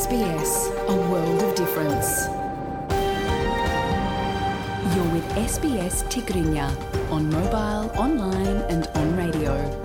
[0.00, 0.22] ስኛ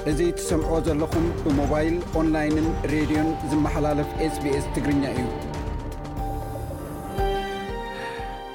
[0.05, 5.21] እዙ ትሰምዖ ዘለኹም ብሞባይል ኦንላይንን ሬድዮን ዝመሓላለፍ ስbስ ትግርኛ እዩ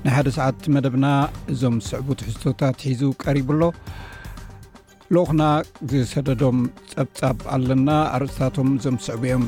[0.07, 1.07] ናይ ሓደ ሰዓት መደብና
[1.53, 3.63] እዞም ስዕቡትሕዝቶታት ሒዙ ቀሪቡ ኣሎ
[5.13, 5.43] ልኡኹና
[5.91, 6.59] ዝሰደዶም
[6.91, 9.43] ጸብጻብ ኣለና ኣርስታቶም ዞም ስዕቡ እዮም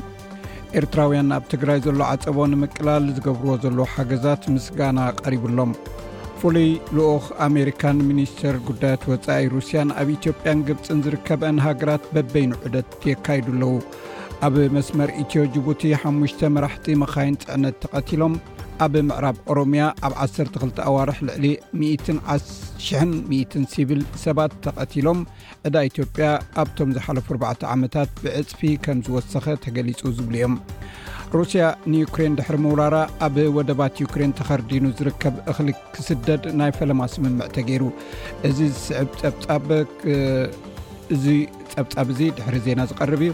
[0.79, 5.71] ኤርትራውያን ኣብ ትግራይ ዘሎ ዓፀቦ ንምቅላል ዝገብርዎ ዘለ ሓገዛት ምስጋና ቐሪቡሎም
[6.41, 13.47] ፍሉይ ልኡኽ ኣሜሪካን ሚኒስተር ጕዳያት ወጻኢ ሩስያን ኣብ ኢትዮጵያን ግብፂን ዝርከብአን ሃገራት በበይን ዑደት የካይዱ
[13.57, 13.75] ኣለዉ
[14.49, 18.35] ኣብ መስመር ኢትዮ ጅቡቲ ሓሙሽተ መራሕቲ መኻይን ጽዕነት ተቐቲሎም
[18.85, 21.45] ኣብ ምዕራብ ኦሮምያ ኣብ 12 ኣዋርሕ ልዕሊ
[21.87, 25.21] 1100 ሲቪል ሰባት ተቐቲሎም
[25.69, 26.27] ዕዳ ኢትዮጵያ
[26.63, 30.55] ኣብቶም ዝሓለፉ 4ዕ ዓመታት ብዕፅፊ ከም ዝወሰኸ ተገሊጹ ዝብሉ እዮም
[31.39, 37.85] ሩስያ ንዩክሬን ድሕሪ ምውራራ ኣብ ወደባት ዩክሬን ተኸርዲኑ ዝርከብ እኽሊ ክስደድ ናይ ፈለማ ስምምዕ ተገይሩ
[38.51, 39.67] እዚ ዝስዕብ
[41.15, 41.25] እዚ
[41.73, 43.33] ጸብጻብ እዙ ድሕሪ ዜና ዝቐርብ እዩ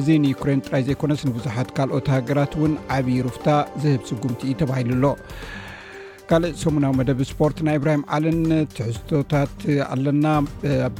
[0.00, 3.46] እዚ ንዩኩሬን ጥራይ ዘይኮነስ ንብዙሓት ካልኦት ሃገራት ን ዓብይ ሩፍታ
[3.82, 5.10] ዝህብ ስጉምቲ ተባሂሉ ሎ
[6.28, 8.40] ካልእ ሰሙናዊ መደብ ስፖርት ናይ እብራሂም ዓልን
[8.76, 9.56] ትሕዝቶታት
[9.94, 10.26] ኣለና
[10.88, 10.98] ኣብ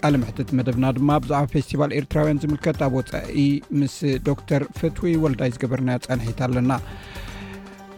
[0.00, 3.38] ቃል ምሕትት መደብና ድማ ብዛዕባ ፌስቲቫል ኤርትራውያን ዝልከት ኣብ ወፃኢ
[3.80, 3.96] ምስ
[4.28, 6.70] ዶር ፈትዌ ወለዳይ ዝገበርና ፀንሒት ኣለና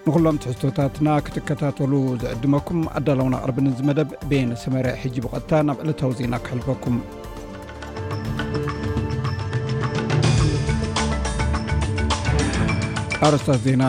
[0.06, 1.92] ንኩሎም ትሕዝቶታትና ክትከታተሉ
[2.24, 6.96] ዝዕድመኩም ኣዳለውና ቅርቢን መደብ ቤየነ ሰመር ሕጂ ብቀጥታ ናብ ዕለታዊ ዜና ክሕልፈኩም
[13.26, 13.84] ኣረስት ዜና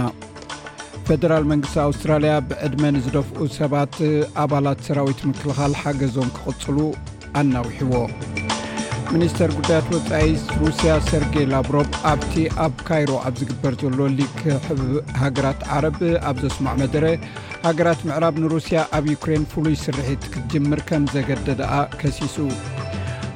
[1.07, 3.95] ፈደራል መንግስቲ ኣውስትራልያ ብዕድመ ንዝደፍኡ ሰባት
[4.43, 6.77] ኣባላት ሰራዊት ምክልኻል ሓገዞም ክቕፅሉ
[7.41, 7.93] ኣናውሕዎ
[9.13, 10.31] ሚኒስተር ጉዳያት ወፃኢ
[10.63, 14.35] ሩስያ ሰርጌይ ላብሮቭ ኣብቲ ኣብ ካይሮ ኣብ ዝግበር ዘሎ ሊክ
[14.67, 14.81] ሕብ
[15.23, 15.99] ሃገራት ዓረብ
[16.29, 17.05] ኣብ ዘስማዕ መደረ
[17.67, 22.37] ሃገራት ምዕራብ ንሩስያ ኣብ ዩክሬን ፍሉይ ስርሒት ክትጅምር ከም ዘገደድኣ ከሲሱ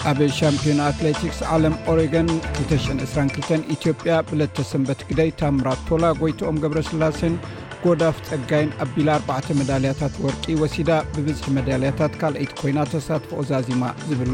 [0.09, 2.27] ኣብ ሻምፒዮን ኣትሌቲክስ ዓለም ኦሬጋን
[2.57, 7.35] 222 ኢትዮጵያ ብለተ ሰንበት ግዳይ ታምራ ቶላ ጎይትኦም ገብረ ስላሴን
[7.83, 14.33] ጎዳፍ ፀጋይን ኣብ ቢል 4 መዳልያታት ወርቂ ወሲዳ ብብዝሒ መዳልያታት ካልአይቲ ኮይና ተሳትፎኦ ዛዚማ ዝብል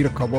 [0.00, 0.34] ይርከቦ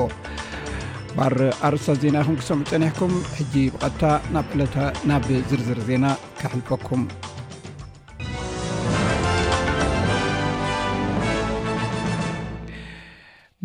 [1.17, 1.35] ባር
[1.69, 6.05] ኣርሰት ዜና ይኹም ክሰም ፀኒሕኩም ሕጂ ብቐጥታ ናብ ዝርዝር ዜና
[6.41, 7.03] ካሕልፈኩም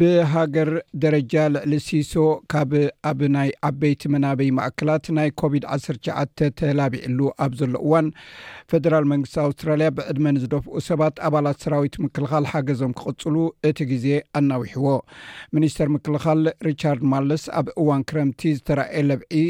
[0.00, 0.68] ብሃገር
[1.02, 2.14] ደረጃ ልዕሊ ሲሶ
[2.52, 2.72] ካብ
[3.10, 8.06] ኣብ ናይ ዓበይቲ መናበዪ ማእከላት ናይ ኮቪድ-19ተ ተላቢዕሉ ኣብዘሎእዋን
[8.70, 13.36] ፈደራል መንግስቲ ኣውስትራልያ ብዕድመንዝደፍኡ ሰባት ኣባላት ሰራዊት ምክልኻል ሓገዞም ክቅፅሉ
[13.68, 14.06] እቲ ግዜ
[14.38, 14.88] ኣናዊሕዎ
[15.56, 19.40] ሚኒስተር ምክልኻል ሪቻርድ ማለስ ኣብ እዋን ክረምቲ ዝተረየ ለብዒ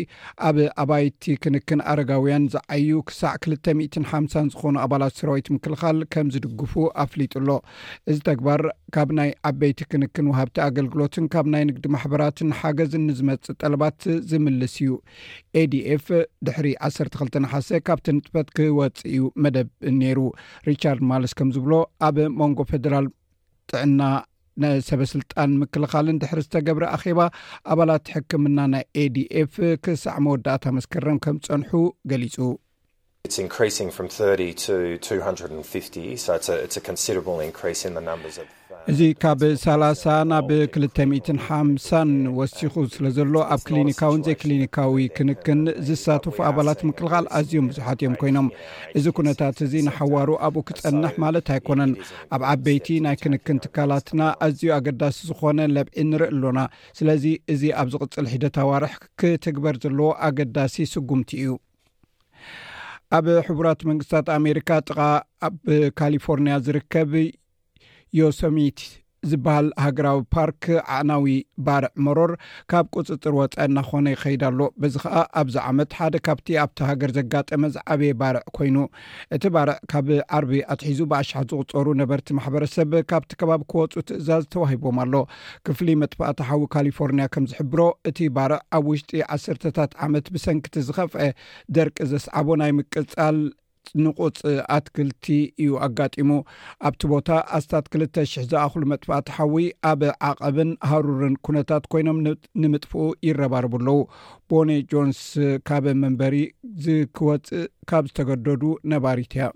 [0.50, 6.74] ኣብ ኣባይቲ ክንክን ኣረጋውያን ዝዓዩ ክሳዕ 2ል0ሓም0ን ዝኾኑ ኣባላት ሰራዊት ምክልኻል ከም ዝድግፉ
[7.06, 7.48] ኣፍሊጡሎ
[8.12, 8.62] እዚ ተግባር
[8.96, 14.92] ካብ ናይ ዓበይቲ ክንክን ወሃብቲ ኣገልግሎትን ካብ ናይ ንግዲ ማሕበራትን ሓገዝ ንዝመፅእ ጠለባት ዝምልስ እዩ
[15.92, 16.06] aፍ
[16.46, 19.68] ድሕሪ 12ሓሴ ካብት ንጥፈት ክወፅእ እዩ መደብ
[20.00, 20.20] ነይሩ
[20.70, 21.72] ሪቻርድ ማልስ ከም ዝብሎ
[22.08, 23.06] ኣብ መንጎ ፌደራል
[23.72, 24.02] ጥዕና
[24.88, 27.20] ሰበስልጣን ምክልኻልን ድሕሪ ዝተገብረ ኣኼባ
[27.72, 29.52] ኣባላት ሕክምና ናይ ኤdኤፍ
[29.84, 31.72] ክሳዕ መወዳእታ መስከረም ከም ዝፀንሑ
[32.12, 32.46] ገሊፁ300
[38.90, 41.86] እዚ ካብ 30 ናብ 25ሳ
[42.38, 48.48] ወሲኹ ስለ ዘሎ ኣብ ክሊኒካውን ዘይ ክሊኒካዊ ክንክን ዝሳትፉ ኣባላት ምክልኻል ኣዝዮም ብዙሓት እዮም ኮይኖም
[48.98, 51.92] እዚ ኩነታት እዚ ንሓዋሩ ኣብኡ ክፀንሕ ማለት ኣይኮነን
[52.36, 56.58] ኣብ ዓበይቲ ናይ ክንክን ትካላትና ኣዝዩ ኣገዳሲ ዝኮነ ለብዒ ንርኢ ኣሎና
[57.00, 57.24] ስለዚ
[57.54, 61.50] እዚ ኣብ ዚቕፅል ሒደት ኣዋርሕ ክትግበር ዘለዎ ኣገዳሲ ስጉምቲ እዩ
[63.18, 64.98] ኣብ ሕቡራት መንግስታት ኣሜሪካ ጥቃ
[65.48, 65.56] ኣብ
[66.00, 67.12] ካሊፎርኒያ ዝርከብ
[68.20, 68.78] ዮሶሚት
[69.30, 70.64] ዝበሃል ሃገራዊ ፓርክ
[70.96, 71.24] ዓእናዊ
[71.66, 72.32] ባርዕ መሮር
[72.70, 77.62] ካብ ቅፅጥር ወፀ ናክኮነ ይከይዳ ኣሎ በዚ ከዓ ኣብዚ ዓመት ሓደ ካብቲ ኣብቲ ሃገር ዘጋጠመ
[77.74, 78.76] ዝዓበየ ባርዕ ኮይኑ
[79.36, 80.06] እቲ ባርዕ ካብ
[80.38, 85.14] ዓርቢ ኣትሒዙ ብኣሸሓ ዝቕፀሩ ነበርቲ ማሕበረሰብ ካብቲ ከባቢ ክወፁ ትእዛዝ ተዋሂቦም ኣሎ
[85.68, 91.26] ክፍሊ መጥፋእታ ሓዊ ካሊፎርኒያ ከም ዝሕብሮ እቲ ባርዕ ኣብ ውሽጢ ዓሰርተታት ዓመት ብሰንኪቲ ዝኸፍአ
[91.78, 93.38] ደርቂ ዘስዓቦ ናይ ምቅፃል
[94.04, 94.38] ንቁፅ
[94.76, 95.26] ኣትክልቲ
[95.62, 96.30] እዩ ኣጋጢሙ
[96.88, 99.56] ኣብቲ ቦታ ኣስታት 2ልተ 00 ዝኣክሉ መጥፋኣት ሓዊ
[99.90, 102.20] ኣብ ዓቐብን ሃሩርን ኩነታት ኮይኖም
[102.64, 103.98] ንምጥፍኡ ይረባርቡ ኣለዉ
[104.50, 105.22] ቦኔ ጆንስ
[105.70, 106.36] ካብ መንበሪ
[106.84, 108.62] ዝክወፅእ ካብ ዝተገደዱ
[108.92, 109.46] ነባሪት እያ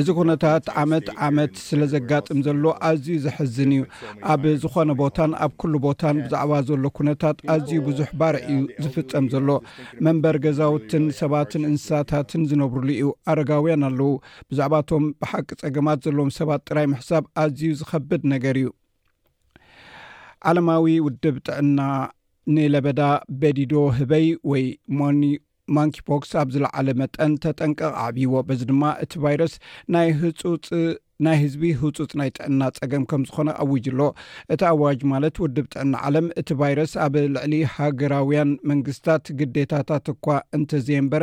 [0.00, 3.84] እዚ ኩነታት ዓመት ዓመት ስለ ዘጋጥም ዘሎ ኣዝዩ ዝሕዝን እዩ
[4.32, 9.48] ኣብ ዝኮነ ቦታን ኣብ ኩሉ ቦታን ብዛዕባ ዘሎ ኩነታት ኣዝዩ ብዙሕ ባርዕ እዩ ዝፍፀም ዘሎ
[10.06, 14.12] መንበር ገዛውትን ሰባትን እንስሳታትን ዝነብርሉ እዩ ኣረጋውያን ኣለው
[14.50, 18.68] ብዛዕባእቶም ብሓቂ ፀገማት ዘለዎም ሰባት ጥራይ መሕሳብ ኣዝዩ ዝከብድ ነገር እዩ
[20.50, 21.78] ዓለማዊ ውድብ ብጥዕና
[22.54, 23.00] ንለበዳ
[23.40, 24.64] በዲዶ ህበይ ወይ
[25.00, 25.20] ሞኒ
[25.76, 29.54] ማንኪፖክስ ኣብዝለዓለ መጠን ተጠንቀቕ ዓቢዎ በዚ ድማ እቲ ቫይረስ
[31.24, 34.00] ናይ ህዝቢ ህፁፅ ናይ ጥዕና ፀገም ከም ዝኮነ ኣውጅሎ
[34.52, 40.24] እቲ ኣዋጅ ማለት ውድብ ጥዕና ዓለም እቲ ቫይረስ ኣብ ልዕሊ ሃገራውያን መንግስታት ግዴታታት እኳ
[40.58, 41.22] እንተዝየንበረ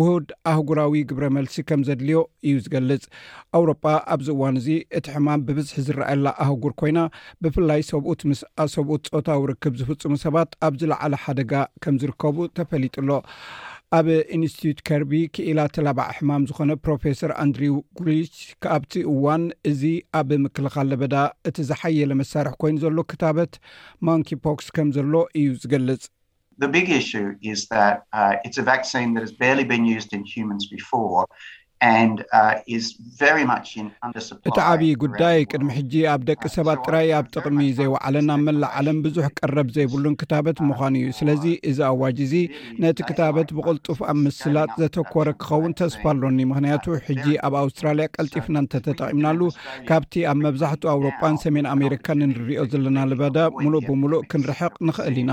[0.00, 3.06] ውሁድ ኣህጉራዊ ግብረ መልሲ ከም ዘድልዮ እዩ ዝገልጽ
[3.58, 4.68] አውሮጳ ኣብዚ እዋን እዚ
[5.00, 6.98] እቲ ሕማም ብብዝሒ ዝረአየላ ኣህጉር ኮይና
[7.44, 11.54] ብፍላይ ሰብኡት ምስኣ ሰብኡት ፆታ ውርክብ ዝፍፅሙ ሰባት ኣብዝለዓለ ሓደጋ
[11.84, 13.10] ከም ዝርከቡ ተፈሊጡሎ
[13.98, 14.06] ኣብ
[14.36, 18.34] ኢንስትትዩት ከርቢ ክኢላ ተላባዕ ሕማም ዝኾነ ፕሮፌሰር ኣንድሪው ጉሪሽ
[18.64, 19.82] ካብቲ እዋን እዚ
[20.18, 21.14] ኣብ ምክልኻል ለበዳ
[21.50, 23.52] እቲ ዝሓየለ መሳርሒ ኮይኑ ዘሎ ክታበት
[24.08, 26.04] ማንኪፖክስ ከም ዘሎ እዩ ዝገልጽ
[26.74, 26.96] ግ
[30.32, 30.44] ሲ
[31.88, 32.78] Uh,
[34.48, 38.70] እቲ ዓብዪ ጉዳይ ቅድሚ ሕጂ ኣብ ደቂ uh, ሰባት ጥራይ ኣብ ጥቅሚ ዘይወዕለን ኣብ መላእ
[38.78, 42.34] ዓለም ብዙሕ ቀረብ uh, ዘይብሉን ክታበት ምዃኑ እዩ ስለዚ እዚ ኣዋጅ እዚ
[42.84, 48.72] ነቲ ክታበት ብቅልጡፍ ኣብ ምስላጥ ዘተኮረ ክኸውን ተስፋ ሎኒ ምክንያቱ ሕጂ ኣብ ኣውስትራልያ ቀልጢፍና እንተ
[48.88, 49.40] ተጠቂምናሉ
[49.90, 55.32] ካብቲ ኣብ መብዛሕትኡ ኣውሮጳን ሰሜን ኣሜሪካን እንርኦ ዘለና ልባዳ ሙሉእ ብምሉእ ክንርሕቅ ንክእል ኢና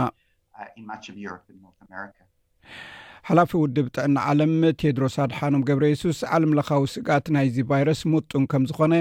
[3.29, 4.51] ሓላፊ ውዲ ብጥዕና ዓለም
[4.81, 8.93] ቴድሮ ሳድሓኖም ገብረ የሱስ ዓለም ለካዊ ስጋት ናይዚ ቫይረስ ምጡን ከም ዝኮነ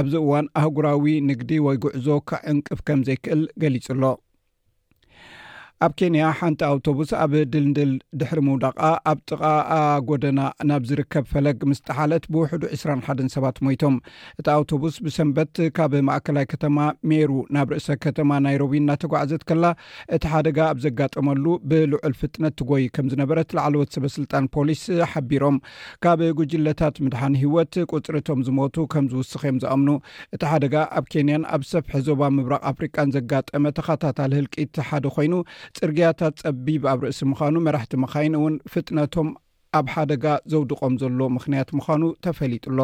[0.00, 4.02] ኣብዚ እዋን ኣህጉራዊ ንግዲ ወይ ጉዕዞ ካዕንቅፍ ከም ዘይክእል ገሊጹ ኣሎ
[5.84, 7.90] ኣብ ኬንያ ሓንቲ ኣውቶቡስ ኣብ ድልንድል
[8.20, 8.78] ድሕሪ ምውዳቃ
[9.10, 10.38] ኣብ ጥቃኣጎደና
[10.68, 13.96] ናብ ዝርከብ ፈለግ ምስተሓለት ብውሕዱ 2ስራ1ደ ሰባት ሞይቶም
[14.40, 16.78] እቲ ኣውቶቡስ ብሰንበት ካብ ማእከላይ ከተማ
[17.10, 19.64] ሜሩ ናብ ርእሰ ከተማ ናይሮቢን እናተጓዓዘት ከላ
[20.18, 24.82] እቲ ሓደጋ ኣብ ዘጋጠመሉ ብልዑል ፍጥነት ትጎይ ከም ዝነበረት ላዕለዎት ሰበስልጣን ፖሊስ
[25.12, 25.58] ሓቢሮም
[26.06, 29.90] ካብ ጉጅለታት ምድሓን ህወት ቁፅሪቶም ዝሞቱ ከም ዝውስኺዮም ዝኣምኑ
[30.36, 35.34] እቲ ሓደጋ ኣብ ኬንያን ኣብ ሰፍሒ ዞባ ምብራቅ ኣፍሪቃን ዘጋጠመ ተኸታታል ህልቂት ሓደ ኮይኑ
[35.78, 39.28] ፅርግያታት ፀቢብ ኣብ ርእሲ ምዃኑ መራሕቲ መኻይን እውን ፍጥነቶም
[39.78, 42.80] ኣብ ሓደጋ ዘውድቆም ዘሎ ምኽንያት ምዃኑ ተፈሊጡሎ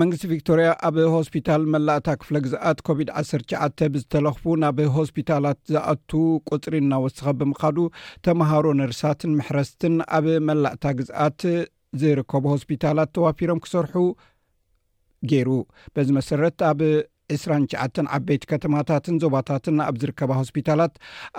[0.00, 6.10] መንግስቲ ቪክቶርያ ኣብ ሆስፒታል መላእታ ክፍለ ግዝኣት ኮቪድ-1ስ9 ብዝተለኽፉ ናብ ሆስፒታላት ዝኣቱ
[6.50, 7.78] ቁፅሪ እናወስኸ ብምካዱ
[8.26, 11.40] ተምሃሮ ንርሳትን ምሕረስትን ኣብ መላእታ ግዝኣት
[12.02, 13.96] ዝርከቡ ሆስፒታላት ተዋፊሮም ክሰርሑ
[15.30, 15.50] ገይሩ
[15.94, 16.80] በዚ መሰረት ኣብ
[17.34, 17.86] 2ራሸዓ
[18.16, 20.94] ዓበይቲ ከተማታትን ዞባታትን ኣብ ዝርከባ ሆስፒታላት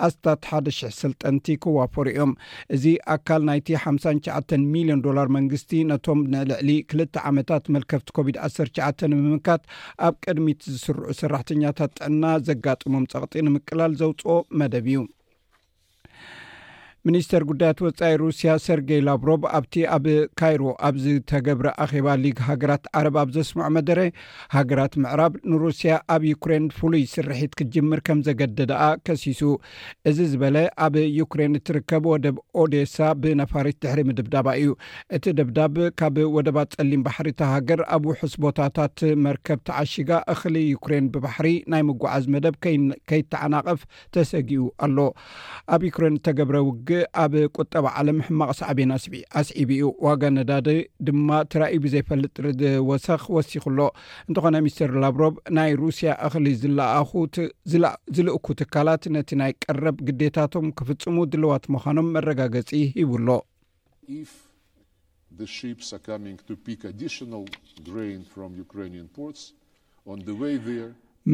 [0.08, 2.34] ኣስታት 1ደ 000 ስልጠንቲ ክዋፈር እዮም
[2.78, 2.86] እዚ
[3.16, 4.38] ኣካል ናይቲ ሓሸዓ
[4.76, 9.64] ሚሊዮን ዶላር መንግስቲ ነቶም ንልዕሊ ክልተ ዓመታት መልከፍቲ ኮቪድ-19 ንምምካት
[10.08, 14.98] ኣብ ቅድሚት ዝስርዑ ሰራሕተኛታት ጥዕና ዘጋጥሞም ፀቕጢ ንምቅላል ዘውፅኦ መደብ እዩ
[17.08, 20.06] ምኒስትር ጉዳያት ወፃኢ ሩስያ ሰርገይ ላብሮቭ ኣብቲ ኣብ
[20.40, 24.00] ካይሮ ኣብ ዝተገብረ ኣኼባ ሊግ ሃገራት ዓረብ ኣብ ዘስምዖ መደረ
[24.56, 29.42] ሃገራት ምዕራብ ንሩስያ ኣብ ዩክሬን ፍሉይ ስርሒት ክትጅምር ከም ዘገደድኣ ከሲሱ
[30.12, 30.58] እዚ ዝበለ
[30.88, 34.74] ኣብ ዩክሬን እትርከብ ወደብ ኦዴሳ ብነፋሪት ድሕሪ ምድብዳባ እዩ
[35.20, 38.98] እቲ ደብዳብ ካብ ወደባት ፀሊም ባሕሪ እተ ሃገር ኣብ ውሕስ ቦታታት
[39.28, 42.58] መርከብ ተዓሺጋ እኽሊ ዩክሬን ብባሕሪ ናይ ምጓዓዝ መደብ
[43.12, 43.82] ከይተዓናቅፍ
[44.18, 44.98] ተሰጊኡ ኣሎ
[45.76, 50.68] ኣብ ዩክሬን ዝተገብረ ውግእ ኣብ ቁጠባ ዓለም ሕማቕ ሳዕብናስቢ ኣስዒብ እዩ ዋጋ ነዳዲ
[51.08, 52.50] ድማ ትራእኢ ብዘይፈልጥ ር
[52.90, 53.80] ወሰኽ ወሲኽሎ
[54.28, 56.46] እንትኾነ ሚስትር ላብሮቭ ናይ ሩስያ እኽሊ
[57.72, 63.40] ዝኣዝልእኩ ትካላት ነቲ ናይ ቀረብ ግዴታቶም ክፍፅሙ ድልዋት ምዃኖም መረጋገፂ ሂብኣሎ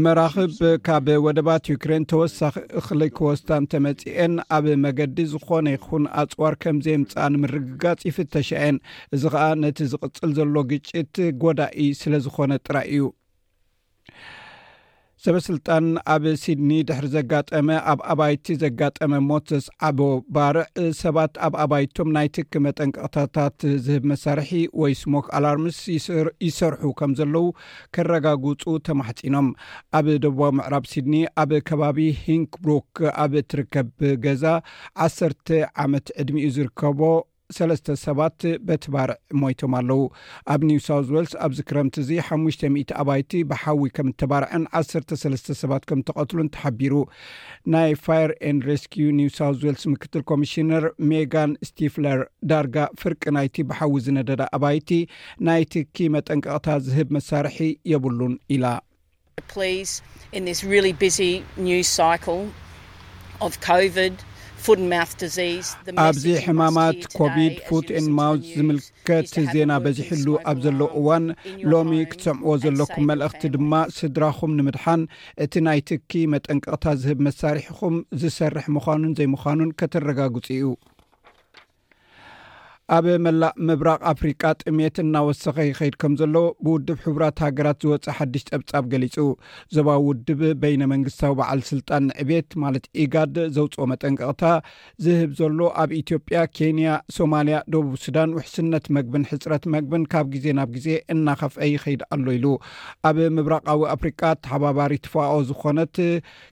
[0.04, 0.52] መራኽብ
[0.86, 8.78] ካብ ወደባት ዩክሬን ተወሳኺ እኽሊይ ኮወስታ እንተመፂአን ኣብ መገዲ ዝኾነ ይኹን ኣፅዋር ከምዘይምፃ ንምርግጋፅ ይፍተሻየን
[9.18, 13.04] እዚ ከዓ ነቲ ዝቕፅል ዘሎ ግጭት ጎዳኢ ስለ ዝኾነ ጥራይ እዩ
[15.26, 20.00] ሰበ ስልጣን ኣብ ሲድኒ ድሕሪ ዘጋጠመ ኣብ ኣባይቲ ዘጋጠመ እሞ ዘስዓቦ
[20.36, 20.66] ባርዕ
[21.02, 24.52] ሰባት ኣብ ኣባይቶም ናይ ትክ መጠንቀቅታታት ዝህብ መሳርሒ
[24.82, 25.80] ወይ ስሞክ አላርምስ
[26.48, 27.46] ይሰርሑ ከም ዘለዉ
[27.98, 29.48] ከረጋግፁ ተማሕፂኖም
[30.00, 33.88] ኣብ ደቡ ምዕራብ ሲድኒ ኣብ ከባቢ ሂንክ ብሮክ ኣብ ትርከብ
[34.26, 34.46] ገዛ
[35.06, 35.48] ዓሰርተ
[35.86, 37.00] ዓመት ዕድሚኡ ዝርከቦ
[37.58, 40.02] ሰለስተ ሰባት በትባርዕ ሞይቶም ኣለው
[40.54, 46.00] ኣብ ኒውሳ ዋልስ ኣብዚ ክረምቲ እዚ ሓሙሽ00 ኣባይቲ ብሓዊ ከም እተባርዐን 1ሰ ሰለስተ ሰባት ከም
[46.10, 46.94] ተቀትሉን ተሓቢሩ
[47.76, 48.20] ናይ ፋ
[48.70, 52.22] ሬስኪ ኒውሳ ዋልስ ምክትል ኮሚሽነር ሜጋን ስቲፍለር
[52.52, 54.90] ዳርጋ ፍርቂ ናይቲ ብሓዊ ዝነደዳ ኣባይቲ
[55.50, 57.60] ናይ ትኪ መጠንቀቅታ ዝህብ መሳርሒ
[57.94, 58.66] የብሉን ኢላ
[66.04, 71.26] ኣብዚ ሕማማት ኮቪድ ፉን ማውስ ዝምልከት ዜና በዚሕሉ ኣብ ዘለዉ እዋን
[71.72, 75.02] ሎሚ ክትሰምዕዎ ዘለኩም መልእኽቲ ድማ ስድራኹም ንምድሓን
[75.46, 80.66] እቲ ናይ ትኪ መጠንቀቕታ ዝህብ መሳሪሒኹም ዝሰርሕ ምዃኑን ዘይምዃኑን ከተረጋግፅ እዩ
[82.94, 86.36] ኣብ መላእ ምብራቅ ኣፍሪቃ ጥሜት እናወሰኺ ይኸይድ ከም ዘሎ
[86.66, 89.16] ብውድብ ሕቡራት ሃገራት ዝወፅእ ሓድሽ ፀብጻብ ገሊፁ
[89.76, 94.44] ዘባዊ ውድብ በይነ መንግስታዊ በዓል ስልጣን ንዕቤት ማለት ኢጋድ ዘውፅኦ መጠንቀቕታ
[95.06, 100.70] ዝህብ ዘሎ ኣብ ኢትዮጵያ ኬንያ ሶማልያ ደቡብ ሱዳን ውሕስነት መግብን ሕፅረት መግብን ካብ ግዜ ናብ
[100.78, 102.48] ግዜ እናኸፍአ ይኸይድ ኣሎ ኢሉ
[103.12, 105.98] ኣብ ምብራቃዊ አፍሪቃ ተሓባባሪ ትፍኦ ዝኮነት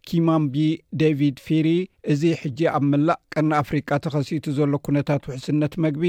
[0.10, 0.58] ኪማምቢ
[1.04, 1.70] ደቪድ ፊሪ
[2.12, 6.04] እዚ ሕጂ ኣብ መላእ ቀኒ አፍሪቃ ተኸሲቱ ዘሎ ኩነታት ውሕስነት መግቢ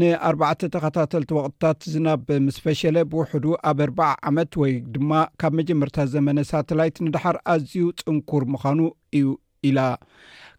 [0.00, 5.12] ንኣርባዕተ ተኸታተልቲ ወቅትታት ዝናብ ምስፈሸለ ብውሕዱ ኣብ ኣርበዓ ዓመት ወይ ድማ
[5.42, 8.80] ካብ መጀመርታ ዘመነ ሳተላይት ንድሓር ኣዝዩ ፅንኩር ምዃኑ
[9.18, 9.26] እዩ
[9.68, 9.78] ኢላ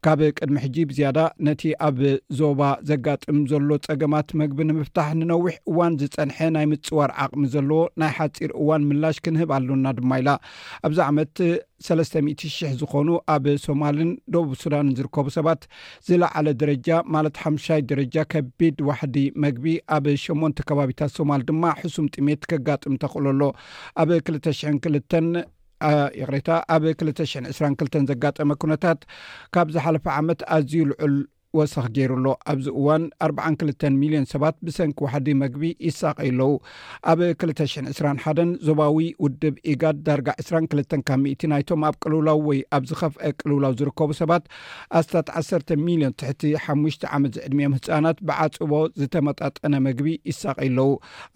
[0.06, 1.98] ካብ ቅድሚ ሕጂብ ዝያዳ ነቲ ኣብ
[2.38, 8.52] ዞባ ዘጋጥም ዘሎ ፀገማት መግቢ ንምፍታሕ ንነዊሕ እዋን ዝፀንሐ ናይ ምፅዋር ዓቕሚ ዘለዎ ናይ ሓፂር
[8.62, 10.30] እዋን ምላሽ ክንህብ ኣሎና ድማ ኢላ
[10.90, 11.36] ኣብዚ ዓመት
[11.88, 15.62] 30000 ዝኾኑ ኣብ ሶማልን ደቡብ ሱዳንን ዝርከቡ ሰባት
[16.10, 19.68] ዝለዓለ ደረጃ ማለት ሓይ ደረጃ ከቢድ ዋሕዲ መግቢ
[19.98, 23.52] ኣብ 8ሞንተ ከባቢታት ሶማል ድማ ሕሱም ጥሜት ከጋጥም ተኽእሎ ሎ
[24.04, 25.22] ኣብ 22
[26.20, 29.00] የቅሬታ ኣብ 20 22 ዘጋጠመ ኩነታት
[29.56, 31.16] ካብ ዝሓለፈ ዓመት ኣዝዩ ይልዑል
[31.58, 36.52] ወሳኪ ገይሩሎ ኣብዚ እዋን 42 ሚልዮን ሰባት ብሰንኪ ዋሕዲ መግቢ ይሳቀይኣለው
[37.12, 38.96] ኣብ 20 21 ዞባዊ
[39.26, 44.44] ውድብ ኢጋድ ዳርጋ 22 ካብ ሚቲ ናይቶም ኣብ ቅልውላው ወይ ኣብ ዝኸፍአ ቅልውላው ዝርከቡ ሰባት
[45.02, 48.72] ኣስታት 1ሰ ሚልዮን ትሕቲ ሓሽ ዓመት ዘዕድሚኦም ህፃናት ብዓፅቦ
[49.04, 50.90] ዝተመጣጠነ መግቢ ይሳቀይኣለዉ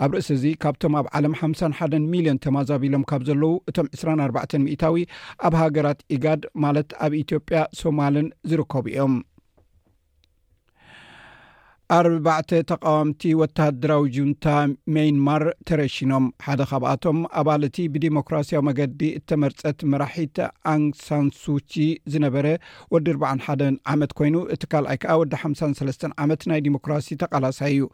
[0.05, 5.03] ኣብ ርእሲ እዚ ካብቶም ኣብ ዓለም 51 ሚልዮን ተማዛቢሎም ካብ ዘለው እቶም 24 ሚታዊ
[5.47, 9.15] ኣብ ሃገራት ኢጋድ ማለት ኣብ ኢትዮጵያ ሶማልን ዝርከቡ እዮም
[11.96, 14.48] ኣርባዕተ ተቃዋምቲ ወተሃደራዊ ጁንታ
[14.96, 20.39] ሜንማር ተረሽኖም ሓደ ካብኣቶም ኣባል እቲ ብዲሞክራስያዊ መገዲ እተመርፀት መራሒት
[20.72, 21.72] ኣንሳንሱቺ
[22.13, 22.48] ዝነበረ
[22.96, 23.62] ወዲ ር0 ሓደ
[23.94, 27.86] ዓመት ኮይኑ እቲ ካልኣይ ከዓ ወዲ ሓሳሰለስተ ዓመት ናይ ዲሞክራሲ ተቃላሳ እዩ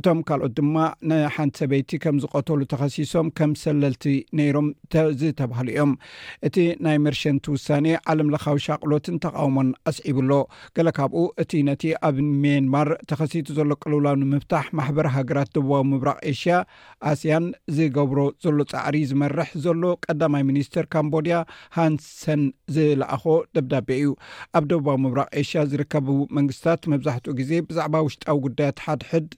[0.00, 0.74] እቶም ካልኦት ድማ
[1.12, 4.06] ናሓንቲ ሰበይቲ ከም ዝቆተሉ ተኸሲሶም ከም ሰለልቲ
[4.40, 4.70] ነይሮም
[5.24, 5.92] ዝተባህሉ እዮም
[6.48, 6.56] እቲ
[6.88, 10.32] ናይ መርሸንቲ ውሳኔ ዓለምለካዊ ሻቅሎትን ተቃውሞን ኣስዒብሎ
[10.78, 16.16] ገለ ካብኡ እቲ ነቲ ኣብ ሜንማር ተኸስ ት ዘሎ ቀልውላን ምብታሕ ማሕበር ሃገራት ደቡባዊ ምብራቅ
[16.32, 16.56] ኤሽያ
[17.10, 21.36] ኣስያን ዝገብሮ ዘሎ ፃዕሪ ዝመርሕ ዘሎ ቀዳማይ ሚኒስትር ካምቦድያ
[21.76, 22.42] ሃንሰን
[22.76, 23.24] ዝለኣኾ
[23.56, 24.10] ደብዳቤ እዩ
[24.58, 29.28] ኣብ ደቡባዊ ምብራቅ ኤሽያ ዝርከቡ መንግስትታት መብዛሕትኡ ግዜ ብዛዕባ ውሽጣዊ ጉዳያት ሓድሕድ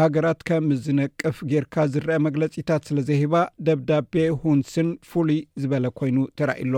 [0.00, 3.34] ሃገራት ከም ዝነቅፍ ጌርካ ዝርአ መግለፂታት ስለ ዘሂባ
[3.68, 6.74] ደብዳቤ ሁንስን ፍሉይ ዝበለ ኮይኑ ተራእሎ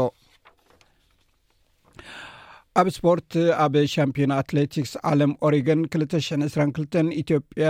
[2.81, 3.33] ኣብ ስፖርት
[3.65, 7.67] ኣብ ሻምፒዮን አትሌቲክስ ዓለም ኦሬገን 2 22 ኢትዮጵያ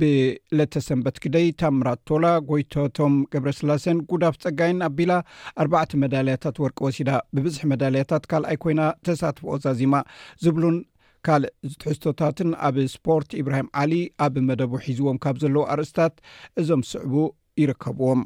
[0.00, 5.12] ብለተ ሰንበት ግደይ ታምራ ቶላ ጎይቶቶም ገብረ ስላሰን ጉዳፍ ፀጋይን ኣብቢላ
[5.62, 9.94] ኣርባዕተ መዳልያታት ወርቂ ወሲዳ ብብዝሕ መዳልያታት ካልኣይ ኮይና ተሳትፈኦ ዛዚማ
[10.44, 10.76] ዝብሉን
[11.28, 13.92] ካልእ ዝትሕዝቶታትን ኣብ ስፖርት ኢብራሂም ዓሊ
[14.26, 16.14] ኣብ መደቡ ሒዝዎም ካብ ዘለዉ ኣርእስታት
[16.62, 17.14] እዞም ስዕቡ
[17.62, 18.22] ይርከብዎም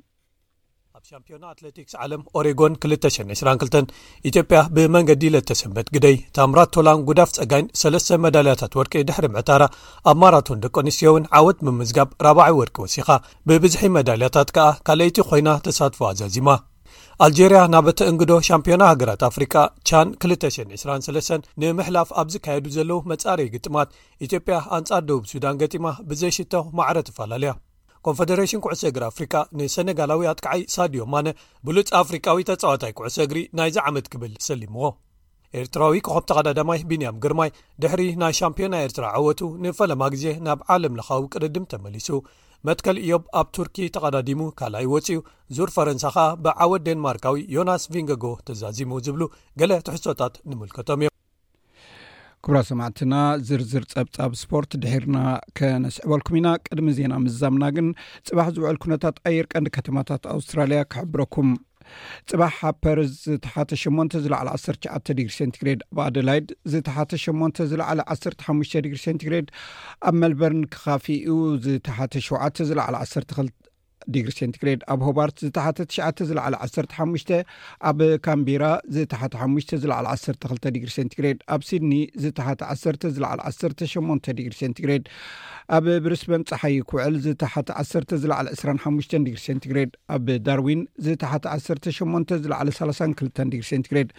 [1.01, 3.93] ኣብ ሻምፒዮና ኣትሌቲክስ ዓለም ኦሬጎን 222
[4.29, 9.63] ኢትዮጵያ ብመንገዲ ለተሰንበት ግደይ ታምራ ቶላን ጉዳፍ ፀጋይን 3ለስተ መዳልያታት ወርቂ ድሕሪ ምዕታራ
[10.13, 13.09] ኣብ ማራቶን ደቆ ንስትዮ እውን ዓወት ምምዝጋብ 4ባ0ይ ወርቂ ወሲኻ
[13.51, 16.49] ብብዝሒ መዳልያታት ከኣ ካልአይቲ ኮይና ተሳትፎ ኣዛዚማ
[17.29, 19.55] ኣልጀርያ ናብቲ እንግዶ ሻምፒዮና ሃገራት ኣፍሪቃ
[19.91, 23.95] ቻን 223 ንምሕላፍ ኣብ ዝካየዱ ዘለው መጻሪኢ ግጥማት
[24.29, 27.55] ኢትዮጵያ ኣንጻር ደቡብ ሱዳን ገጢማ ብዘይሽተው ማዕረ ተፈላለያ
[28.09, 31.29] ኮንፈደሬሽን ኩዕሶ እግሪ ኣፍሪካ ንሰነጋላዊ ኣጥክዓይ ሳድዮምማነ
[31.67, 34.85] ብሉፅ ኣፍሪካዊ ተጻዋታይ ኩዕሶ እግሪ ናይዚ ዓመት ክብል ሰሊሙዎ
[35.61, 37.51] ኤርትራዊ ክኸም ተቐዳዳማይ ቢንያም ግርማይ
[37.83, 42.09] ድሕሪ ናይ ሻምፒዮና ኤርትራ ዓወቱ ንፈለማ ግዜ ናብ ዓለም ለኻዊ ቅድድም ተመሊሱ
[42.69, 45.19] መትከል እዮም ኣብ ቱርኪ ተቐዳዲሙ ካልኣይ ወፅኡ
[45.59, 49.23] ዙር ፈረንሳ ከኣ ብዓወት ዴንማርካዊ ዮናስ ቪንገጎ ተዛዚሙ ዝብሉ
[49.63, 51.17] ገለ ትሕሶታት ንምልከቶም እዮም
[52.47, 53.15] ክብራ ሰማዕትና
[53.47, 55.19] ዝርዝር ፀብፃብ ስፖርት ድሕርና
[55.59, 57.87] ከነስዕበልኩም ኢና ቅድሚ ዜና ምዛምና ግን
[58.29, 61.49] ፅባሕ ዝውዕል ኩነታት ኣየር ቀንዲ ከተማታት ኣውስትራልያ ክሕብረኩም
[62.31, 68.39] ፅባሕ ኣብ ፐርስ ዝተሓተ 8 ዝለዕሊ 1ሸ ዲግሪ ሴንትግሬድ ኣብ ኣደላይድ ዝተሓተ 8 ዝለዕለ 1
[68.49, 69.49] ሓ ዲግሪ ሴንትግሬድ
[70.11, 73.51] ኣብ መልበርን ክካፍኡ ዝተሓተ 7ተ ዝለዕሊ ዓ ክ
[74.15, 75.99] ዲግሪ ሴንትግድ ኣብ ሆባርት ዝተሓተ ትሽ
[76.31, 77.07] ዝለዕለ 1ሓ
[77.89, 78.65] ኣብ ካምቢራ
[78.97, 81.93] ዝተሓተ 5 ዝለዕ 12 ዲግሪ ሴንትግድ ኣብ ሲድኒ
[82.25, 82.85] ዝተሓተ 1ሰ
[83.17, 83.31] ዝለዕ
[84.09, 85.05] 18 ዲግሪ ሴንትግሬድ
[85.77, 87.93] ኣብ ብርስ መምፀሓይ ኩውዕል ዝተሓተ 1ሰ
[88.25, 94.11] ዝለዕ 25 ዲግሪ ሴንትግሬድ ኣብ ዳርዊን ዝተሓተ 18 ዝለዕ 32 ዲግሪ ሴንትግሬድ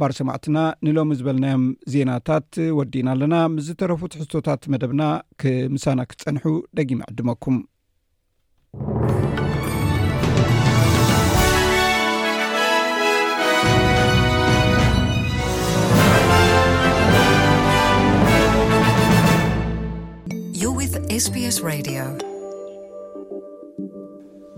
[0.00, 2.50] ባርሰማዕትና ንሎሚ ዝበልናዮም ዜናታት
[2.80, 5.02] ወዲና ኣለና ምስዝተረፉ ትሕዝቶታት መደብና
[5.42, 6.44] ክምሳና ክትፀንሑ
[6.78, 7.58] ደጊማ ዕድመኩም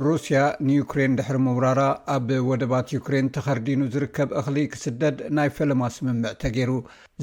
[0.05, 0.39] ሩስያ
[0.69, 1.83] ንዩክሬን ድሕሪ ምውራራ
[2.15, 6.73] ኣብ ወደባት ዩክሬን ተኸርዲኑ ዝርከብ እኽሊ ክስደድ ናይ ፈለማ ስምምዕ ተገይሩ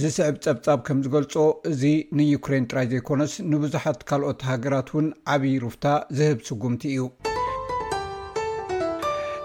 [0.04, 1.36] ዝስዕብ ፀብፃብ ከም ዝገልፆ
[1.72, 1.84] እዚ
[2.20, 5.86] ንዩክሬን ጥራይ ዘይኮነስ ንብዙሓት ካልኦት ሃገራት ውን ዓብይ ሩፍታ
[6.20, 7.08] ዝህብ ስጉምቲ እዩ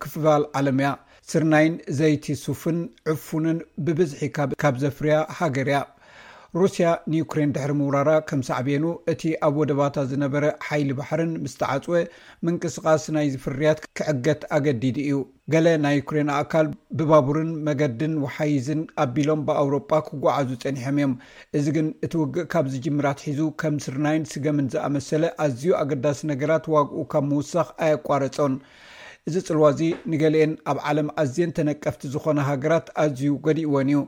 [0.04, 0.90] ክፍላል ዓለም እያ
[1.32, 2.78] ስርናይን ዘይትሱፍን
[3.14, 5.80] ዕፉንን ብብዝሒካ ካብ ዘፍርያ ሃገር ያ
[6.60, 11.94] ሩስያ ንዩክሬን ድሕሪ ምውራራ ከም ሳዕብኑ እቲ ኣብ ወደባታ ዝነበረ ሓይሊ ባሕርን ምስተዓፅወ
[12.46, 15.20] ምንቅስቃስ ናይ ዝፍርያት ክዕገት ኣገዲዲ እዩ
[15.56, 16.68] ገለ ናይ ዩክሬን ኣኣካል
[17.00, 21.16] ብባቡርን መገድን ወሓይዝን ኣቢሎም ብኣውሮጳ ክጓዓዙ ፀኒሖም እዮም
[21.60, 27.70] እዚ ግን እትውግእ ካብዚጅምራት ሒዙ ከም ስርናይን ስገምን ዝኣመሰለ ኣዝዩ ኣገዳሲ ነገራት ዋግኡ ካብ ምውሳኽ
[27.88, 28.56] ኣየቋረፆን
[29.30, 29.82] እዚ ፅልዋ እዚ
[30.12, 34.00] ንገሊአን ኣብ ዓለም ኣዝየን ተነቀፍቲ ዝኮነ ሃገራት ኣዝዩ ገዲእዎን እዩ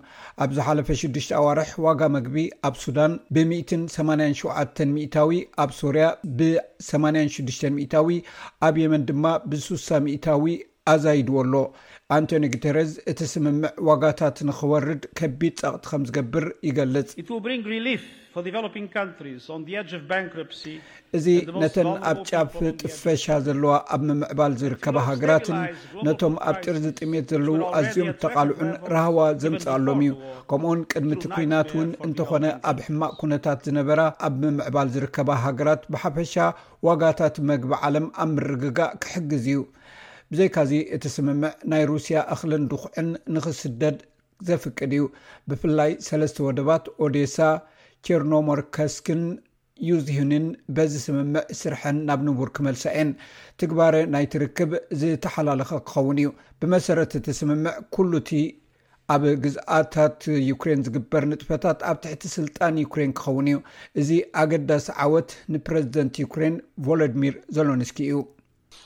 [0.44, 2.38] ኣብ ዝሓፈ 6ሽ ኣዋርሕ ዋጋ መግቢ
[2.70, 6.08] ኣብ ሱዳን ብ187 ሚእታዊ ኣብ ሶርያ
[6.40, 7.62] ብ86
[7.96, 8.12] ታዊ
[8.68, 10.48] ኣብ የመን ድማ ብ6ሳ ሚእታዊ
[10.94, 11.54] ኣዛይድዎ ኣሎ
[12.14, 17.10] ኣንቶኒ ግተርዝ እቲ ስምምዕ ዋጋታት ንክወርድ ከቢድ ፀቕቲ ከም ዝገብር ይገልፅ
[21.18, 21.26] እዚ
[21.62, 25.60] ነተን ኣብ ጫፍ ጥፈሻ ዘለዋ ኣብ ምምዕባል ዝርከባ ሃገራትን
[26.08, 30.12] ነቶም ኣብ ጥር ዝጥሜት ዘለው ኣዝኦም ዝተቃልዑን ረህዋ ዘምፅ ኣሎም እዩ
[30.52, 36.34] ከምኡውን ቅድሚቲ ኩናት ውን እንተኾነ ኣብ ሕማቅ ኩነታት ዝነበራ ኣብ ምምዕባል ዝርከባ ሃገራት ብሓፈሻ
[36.90, 39.60] ዋጋታት መግቢ ዓለም ኣብ ምርግጋእ ክሕግዝ እዩ
[40.34, 43.98] ብዘይካዚ እቲ ስምምዕ ናይ ሩስያ እኽልን ድኩዕን ንኽስደድ
[44.48, 45.04] ዘፍቅድ እዩ
[45.50, 47.36] ብፍላይ ሰለስተ ወደባት ኦዴሳ
[48.08, 49.22] ቸርኖሞርከስክን
[49.90, 53.12] ዩዚሂንን በዚ ስምምዕ ስርሐን ናብ ንቡር ክመልሳ የን
[53.62, 56.30] ትግባሪ ናይትርክብ ዝተሓላለኸ ክኸውን እዩ
[56.62, 58.32] ብመሰረት እቲ ስምምዕ ኩሉ እቲ
[59.16, 63.60] ኣብ ግዝኣታት ዩክሬን ዝግበር ንጥፈታት ኣብ ትሕቲ ስልጣን ዩክሬን ክኸውን እዩ
[64.04, 64.12] እዚ
[64.44, 66.56] ኣገዳሲ ዓወት ንፕረዚደንት ዩክሬን
[66.88, 68.20] ቮሎድሚር ዘሎኣንስኪ እዩ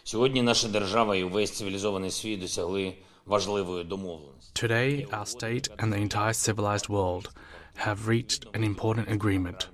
[0.03, 2.93] сьогодні наша держава і у весь цивілізований сві досягли
[3.25, 7.29] важливою домовленость toдay our стate aнd the ентiр cивилized world
[7.85, 9.67] have реaчheд aн импортант агreеменt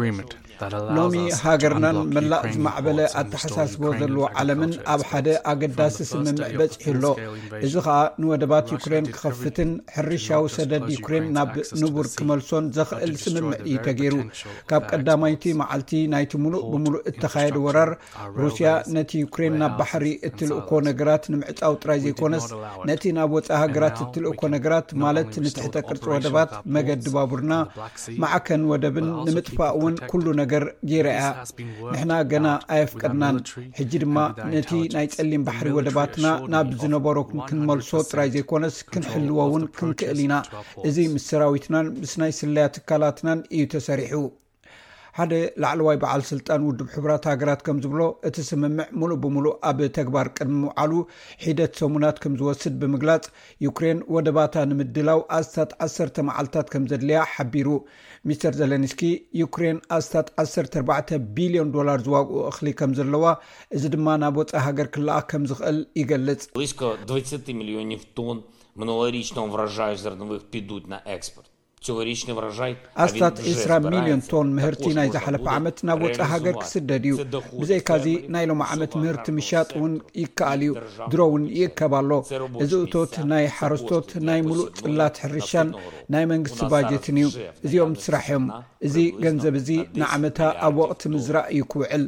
[0.00, 7.04] ሎሚ ሃገርናን መላእ ዝማዕበለ ኣተሓሳስቦ ዘለዎ ዓለምን ኣብ ሓደ ኣገዳሲ ስምምዕ በፅሒኣሎ
[7.66, 13.74] እዚ ከዓ ንወደባት ዩክሬን ክኸፍትን ሕርሻዊ ሰደድ ዩ ክሬን ናብ ንቡር ክመልሶን ዘኽእል ስምምዕ እዩ
[13.86, 14.16] ተገይሩ
[14.72, 17.90] ካብ ቀዳማይቲ መዓልቲ ናይቲ ሙሉእ ብምሉእ እተካየድ ወራር
[18.42, 22.46] ሩስያ ነቲ ዩክሬን ናብ ባሕሪ እትልእኮ ነገራት ንምዕፃው ጥራይ ዘይኮነስ
[22.90, 27.54] ነቲ ናብ ወፃ ሃገራት እትልእኮ ነገራት ማለት ንትሕተቅርፂ ወደባት መገዲ ባቡርና
[28.22, 33.38] ማዓከን ወደብን ንምጥፋእ እውን ኩሉ ነገር ጌይራ ያንሕና ገና ኣይፍቀድናን
[33.78, 34.16] ሕጂ ድማ
[34.52, 40.36] ነቲ ናይ ፀሊም ባሕሪ ወደባትና ናብ ዝነበሮ ክንመልሶ ጥራይ ዘይኮነስ ክንሕልዎ ውን ክንክእል ኢና
[40.90, 44.22] እዚ ምስ ሰራዊትናን ምስ ናይ ስለያ ትካላትናን እዩ ተሰሪሑ
[45.16, 50.28] ሓደ ላዕለዋይ በዓል ስልጣን ውድብ ሕራት ሃገራት ከም ዝብሎ እቲ ስምምዕ ሙሉእ ብምሉእ ኣብ ተግባር
[50.36, 50.92] ቅድሚ ዓሉ
[51.44, 53.26] ሒደት ሰሙናት ከም ዝወስድ ብምግላፅ
[53.66, 57.68] ዩክሬን ወደባታ ንምድላው ኣስታት ዓሰርተ መዓልታት ከም ዘድልያ ሓቢሩ
[58.28, 59.00] ሚስር ዘለንስኪ
[59.40, 63.24] ዩክሬን ኣስታት 14 ቢልዮን ዶላር ዝዋግኡ እኽሊ ከም ዘለዋ
[63.76, 66.72] እዚ ድማ ናብ ወፅ ሃገር ክልኣ ከም ዝኽእል ይገልጽ ብስ
[67.14, 68.38] 20 ሚልዮኒ ቶን
[68.82, 71.50] ምኖሪችነ ብራይ ዘርንክ ዱት ና ኤክስፖርት
[73.04, 77.16] ኣስታት 20ራ ሚሊዮን ቶን ምህርቲ ናይ ዝሓለፈ ዓመት ናብ ወፅ ሃገር ክስደድ እዩ
[77.60, 80.72] ብዘይካዚ ናይ ሎም ዓመት ምህርቲ ምሻጥ ውን ይከኣል እዩ
[81.14, 82.10] ድሮ ውን ይእከብኣሎ
[82.66, 85.70] እዚ እቶት ናይ ሓረስቶት ናይ ሙሉእ ፅላት ሕርሻን
[86.14, 87.26] ናይ መንግስቲ ባጀትን እዩ
[87.66, 88.46] እዚኦም ዝስራሕ እዮም
[88.86, 89.68] እዚ ገንዘብ እዙ
[90.00, 92.04] ንዓመታ ኣብ ወቅቲ ምዝራእ እዩ ክውዕል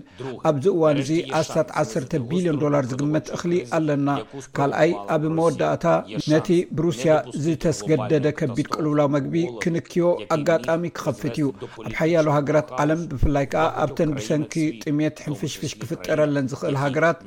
[0.49, 4.09] ኣብዚ እዋን እዚ ኣስታት 1ተ ቢልዮን ዶላር ዝግመት እኽሊ ኣለና
[4.57, 5.85] ካልኣይ ኣብ መወዳእታ
[6.33, 7.13] ነቲ ብሩስያ
[7.45, 9.35] ዝተስገደደ ከቢድ ቅልውላዊ መግቢ
[9.65, 10.05] ክንክዮ
[10.37, 11.47] ኣጋጣሚ ክኸፍት እዩ
[11.87, 17.21] ኣብ ሓያሉ ሃገራት ዓለም ብፍላይ ከዓ ኣብተን ብሰንኪ ጥሜት ሕንፍሽፍሽ ክፍጠረለን ዝኽእል ሃገራት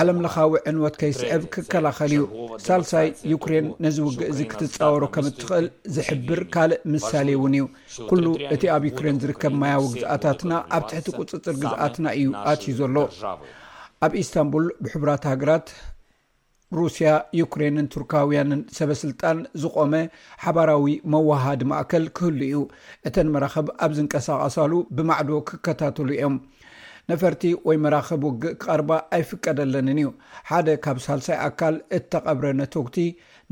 [0.00, 2.22] ዓለም ለካዊ ዕንወት ከይስዕብ ክከላኸል እዩ
[2.66, 7.64] ሳልሳይ ዩክሬን ነዚ ውግእ ዚ ክትፃወሮ ከም እትክእል ዝሕብር ካልእ ምሳሌ እውን እዩ
[8.10, 12.96] ኩሉ እቲ ኣብ ዩክሬን ዝርከብ ማያዊ ግዝኣታትና ኣብ ትሕቲ ቅፅፅር ግዝኣትና እዩ ኣትዩ ዘሎ
[14.06, 15.66] ኣብ ኢስታንቡል ብሕቡራት ሃገራት
[16.78, 17.08] ሩስያ
[17.40, 19.94] ዩክሬንን ቱርካውያንን ሰበስልጣን ዝቆመ
[20.44, 22.62] ሓባራዊ መዋሃድ ማእከል ክህሉ እዩ
[23.08, 26.36] እተን መራከብ ኣብ ዝንቀሳቀሳሉ ብማዕዶ ክከታተሉ እዮም
[27.10, 30.08] ነፈርቲ ወይ መራኽብ ውግእ ክቀርባ ኣይፍቀደለንን እዩ
[30.50, 32.96] ሓደ ካብ ሳልሳይ ኣካል እተቐብረ ነቶውቲ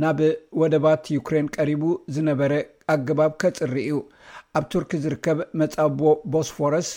[0.03, 0.19] ናብ
[0.61, 1.83] ወደባት ዩክሬን ቀሪቡ
[2.17, 2.53] ዝነበረ
[2.95, 3.97] ኣገባብ ከፅር እዩ
[4.59, 6.01] ኣብ ቱርኪ ዝርከብ መፃቦ
[6.35, 6.91] ቦስፎረስ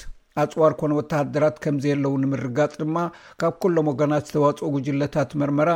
[0.44, 2.98] ኣፅዋር ኮነ ወተሃድራት ከምዘየለው ንምርጋፅ ድማ
[3.42, 5.70] ካብ ኩሎም ወገናት ዝተዋፅኦ ጉጅለታት መርመራ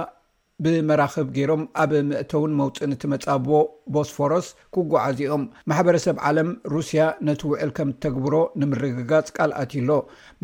[0.65, 3.55] ብመራክብ ገይሮም ኣብ ምእተውን መውፅእን እትመፃብዎ
[3.95, 9.89] ቦስፎሮስ ክጓዓዚኦም ማሕበረሰብ ዓለም ሩስያ ነቲ ውዕል ከም እተግብሮ ንምርግጋፅ ቃልኣትሎ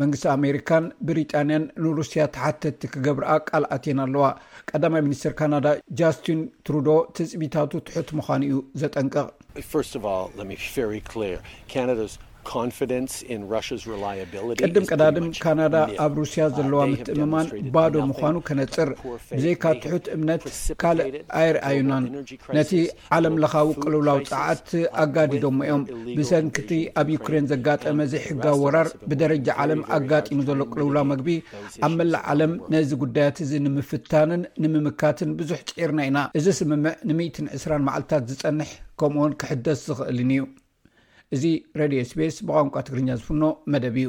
[0.02, 4.28] መንግስቲ ኣሜሪካን ብሪጣንያን ንሩስያ ተሓተቲ ክገብርኣ ቃልኣትን ኣለዋ
[4.70, 5.66] ቀዳማይ ሚኒስትር ካናዳ
[6.00, 9.26] ጃስትን ትሩዶ ትፅቢታቱ ትሑት ምዃኑ እዩ ዘጠንቅቕ
[14.60, 18.88] ቅድም ቀዳድም ካናዳ ኣብ ሩስያ ዘለዋ uh, ምትእምማን ባዶ ምዃኑ ከነፅር
[19.36, 20.42] ብዘይካትሑት እምነት
[20.82, 21.08] ካልእ
[21.40, 22.04] ኣይርኣዩናን
[22.58, 22.72] ነቲ
[23.18, 25.82] ዓለም ለኻዊ ቅልውላው ፀዓት uh, ኣጋዲዶሞ እዮም
[26.18, 26.70] ብሰንኪቲ
[27.02, 31.30] ኣብ ዩክሬን ዘጋጠመ ዘይ ሕጋዊ ወራር ብደረጃ ዓለም ኣጋጢሙ ዘሎ ቅልውላዊ መግቢ
[31.86, 36.94] ኣብ መላእ ዓለም ነዚ ጉዳያት እዚ ንምፍታንን ንምምካትን ብዙሕ ፂዒርና ኢና እዚ ስምምዕ
[37.46, 40.42] ን12 መዓልትታት ዝጸንሕ ከምኡውን ክሕደስ ዝኽእልን እዩ
[41.34, 41.44] እዚ
[41.80, 43.42] ረድዮ ስፔኤስ ብቋንቋ ትግርኛ ዝፍኖ
[43.72, 44.08] መደብ እዩ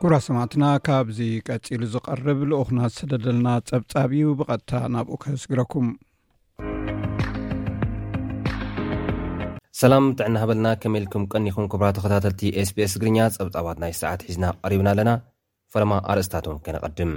[0.00, 5.86] ኩራ ሰማዕትና ካብዚ ቀፂሉ ዝቐርብ ልኡክና ዝስደደልና ፀብፃብ እዩ ብቐጥታ ናብኡ ከስግረኩም
[9.82, 15.12] ሰላም ጥዕናሃበልና ከመኢልኩም ቀኒኹም ክብራተ ኸታተልቲ ኤስpስ ትግርኛ ፀብፃባት ናይ ሰዓት ሒዝና ቀሪብና ኣለና
[15.74, 17.12] ፈለማ ኣርእስታቶም ከነቐድም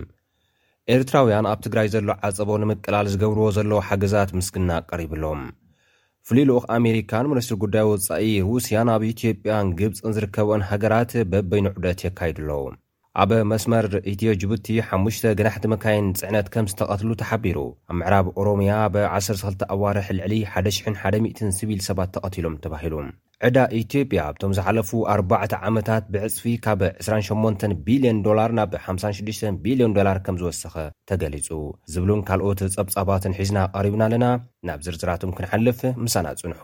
[0.96, 5.44] ኤርትራውያን ኣብ ትግራይ ዘሎ ዓፀቦ ንምቀላል ዝገብርዎ ዘሎ ሓገዛት ምስግና ቀሪብሎዎም
[6.30, 12.62] ፍሉይ ልኡ ኣሜሪካን ምንስትሪ ጉዳይ ውጻኢ ሩስያን ኣብ ኢትዮጵያን ግብፂን ዝርከብን ሃገራት በበይንዑደት የካይዱ ኣለዉ
[13.24, 17.60] ኣብ መስመር ኢትዮ ጅቡቲ 5 ግናሕቲ መካይን ጽዕነት ከም ዝተቐትሉ ተሓቢሩ
[17.92, 22.96] ኣብ ምዕራብ ኦሮምያ ብ12 ኣዋርሒ ልዕሊ 1,001ስቢል ሰባት ተቐቲሎም ተባሂሉ
[23.48, 30.18] ዕዳ ኢትዮጵያ ኣብቶም ዝሓለፉ 4ባዕ ዓመታት ብዕፅፊ ካብ 28 ቢልዮን ዶላር ናብ 56 ቢልዮን ዶላር
[30.28, 30.76] ከም ዝወሰኸ
[31.12, 31.48] ተገሊጹ
[31.96, 34.28] ዝብሉን ካልኦት ጸብጻባትን ሒዝና ቐሪብና ኣለና
[34.70, 36.62] ናብ ዝርዝራትም ክንሓልፍ ምሳና ጽንሑ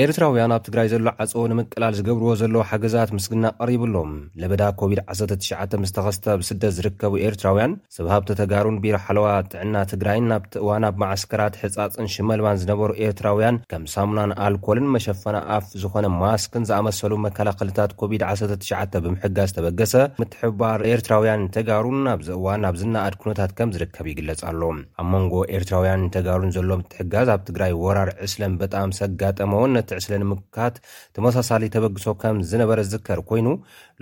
[0.00, 6.72] ኤርትራውያን ኣብ ትግራይ ዘሎ ዓፀ ንምቅላል ዝገብርዎ ዘለዉ ሓገዛት ምስግና ቀሪብሎም ለበዳ ኮቪድ-19 ስተኸስተ ብስደት
[6.76, 12.88] ዝርከቡ ኤርትራውያን ስብሃብቲ ተጋሩን ቢሮ ሓለዋ ጥዕና ትግራይን ናብቲ እዋን ኣብ ማዓስከራት ሕጻፅን ሽመልባን ዝነበሩ
[13.08, 21.44] ኤርትራውያን ከም ሳሙናን ኣልኮልን መሸፈና ኣፍ ዝኾነ ማስክን ዝኣመሰሉ መከላከልታት ኮቪድ-19 ብምሕጋዝ ተበገሰ ምትሕባር ኤርትራውያን
[21.58, 24.62] ተጋሩን ኣብዚ እዋን ኣብ ዝናኣድ ኩኖታት ከም ዝርከብ ይግለጽ ኣሎ
[25.02, 30.74] ኣብ መንጎ ኤርትራውያን ተጋሩን ዘሎ ምትሕጋዝ ኣብ ትግራይ ወራር ዕስለን በጣም ሰጋጠመዎ ትዕስለ ንምግካት
[31.16, 33.46] ተመሳሳሊ ተበግሶ ከም ዝነበረ ዝዝከር ኮይኑ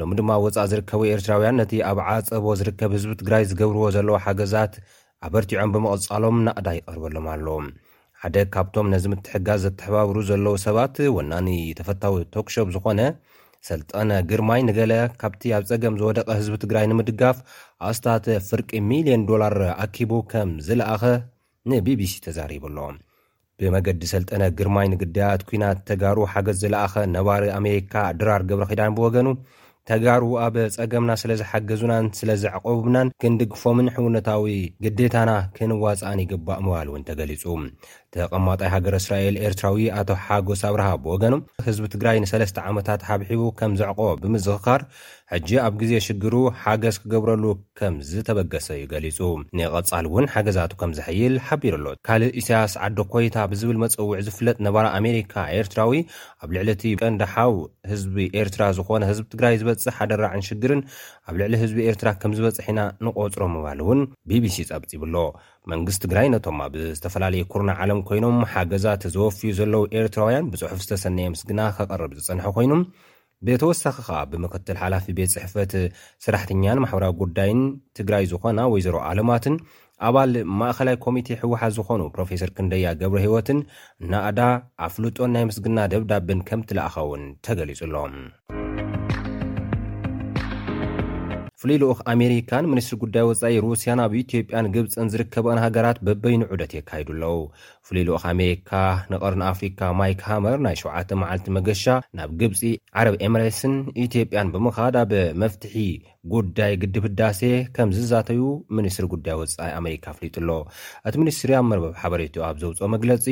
[0.00, 4.74] ሎሚ ድማ ወፃእ ዝርከቡ ኤርትራውያን ነቲ ኣብ ዓፀቦ ዝርከብ ህዝቢ ትግራይ ዝገብርዎ ዘለዉ ሓገዛት
[5.28, 7.66] ኣበርቲዖም ብምቕጻሎም ናእዳ ይቐርበሎም ኣለዎም
[8.22, 11.32] ሓደ ካብቶም ነዚ ምትሕጋዝ ዘተሓባብሩ ዘለው ሰባት ወና
[11.80, 13.00] ተፈታዊ ቶክሹብ ዝኾነ
[13.68, 17.38] ሰልጠነ ግርማይ ንገለ ካብቲ ኣብ ፀገም ዝወደቐ ህዝቢ ትግራይ ንምድጋፍ
[17.88, 21.04] ኣስታት ፍርቂ ሚልዮን ዶላር ኣኪቡ ከም ዝለኣኸ
[21.70, 22.76] ንቢቢሲ ተዛሪቡ ኣሎ
[23.60, 29.28] ብመገዲ ሰልጠነ ግርማይ ንግድያት ኩናት ተጋሩ ሓገዝ ዝለኣኸ ነባሪ ኣሜሪካ ድራር ግብረኺዳን ብወገኑ
[29.88, 34.44] ተጋሩ ኣብ ፀገምና ስለ ዝሓገዙናን ስለዝዕቆቡናን ክንድግፎምን ሕውነታዊ
[34.84, 37.42] ግዴታና ክንዋፅእን ይግባእ ምባል እውን ተገሊጹ
[38.14, 41.34] ተቐማጣይ ሃገር እስራኤል ኤርትራዊ ኣቶ ሓጎስ ኣብርሃ ብወገኑ
[41.66, 44.80] ህዝቢ ትግራይ ንሰለስተ ዓመታት ሓብሒቡ ከም ዘዕቆ ብምዝኽካር
[45.32, 47.44] ሕጂ ኣብ ግዜ ሽግሩ ሓገዝ ክገብረሉ
[47.78, 49.18] ከም ዝተበገሰ ዩ ገሊጹ
[49.58, 54.86] ንቐጻል እውን ሓገዛቱ ከም ዝሕይል ሓቢሩ ኣሎ ካልእ እስያስ ዓደ ኮይታ ብዝብል መፀውዒ ዝፍለጥ ነባራ
[55.00, 55.94] ኣሜሪካ ኤርትራዊ
[56.44, 57.54] ኣብ ልዕሊ እቲ ቀንዳሓው
[57.92, 60.82] ህዝቢ ኤርትራ ዝኾነ ህዝቢ ትግራይ ዝበጽሕ ኣደራዕን ሽግርን
[61.28, 65.14] ኣብ ልዕሊ ህዝቢ ኤርትራ ከም ዝበጽሕ ኢና ንቖፅሮ ምባል እውን bቢሲ ጸብፂብኣሎ
[65.72, 72.12] መንግስት ትግራይ ነቶ ብዝተፈላለየ ኩርና ዓለም ኮይኖም ሓገዛት ዘወፍዩ ዘለው ኤርትራውያን ብፅሑፍ ዝተሰነየ ምስግና ከቐርብ
[72.20, 72.72] ዝፀንሐ ኮይኑ
[73.46, 75.72] ብተወሳኺ ከኣ ብምክትል ሓላፊ ቤት ፅሕፈት
[76.24, 77.60] ስራሕተኛን ማሕበራዊ ጉዳይን
[77.98, 79.54] ትግራይ ዝኾና ወይዘሮ ኣለማትን
[80.08, 83.58] ኣባል ማእኸላይ ኮሚቴ ህወሓት ዝኾኑ ፕሮፌሰር ክንደያ ገብረ ህይወትን
[84.14, 84.40] ናእዳ
[84.88, 88.14] ኣፍሉጦን ናይ ምስግና ደብዳብን ከምት ላኣኸውን ተገሊጹ ኣሎም
[91.62, 97.36] ፍሉይ ሉኡኽ ኣሜሪካን ምኒስትሪ ጉዳይ ወጻኢ ሩስያን ኣብ ኢትዮጵያን ግብፅን ዝርከበን ሃገራት በበይኒዑደት የካሂዱ ኣለው
[97.88, 98.70] ፍሉሉኦ ኣሜሪካ
[99.12, 101.84] ንቐርን ኣፍሪካ ማይክ ሃመር ናይ 7ዓ መዓልቲ መገሻ
[102.16, 102.60] ናብ ግብፂ
[103.00, 105.12] ዓረብ ኤምሬትስን ኢትዮጵያን ብምኻድ ኣብ
[105.42, 105.74] መፍትሒ
[106.34, 107.40] ጉዳይ ግድብዳሴ
[107.76, 108.40] ከም ዝዛተዩ
[108.78, 110.50] ሚኒስትሪ ጉዳይ ወፃኢ ኣሜሪካ ፍሊጡ ኣሎ
[111.06, 113.24] እቲ ሚኒስትርብ መርበብ ሓበሬት ኣብ ዘውፅኦ መግለጺ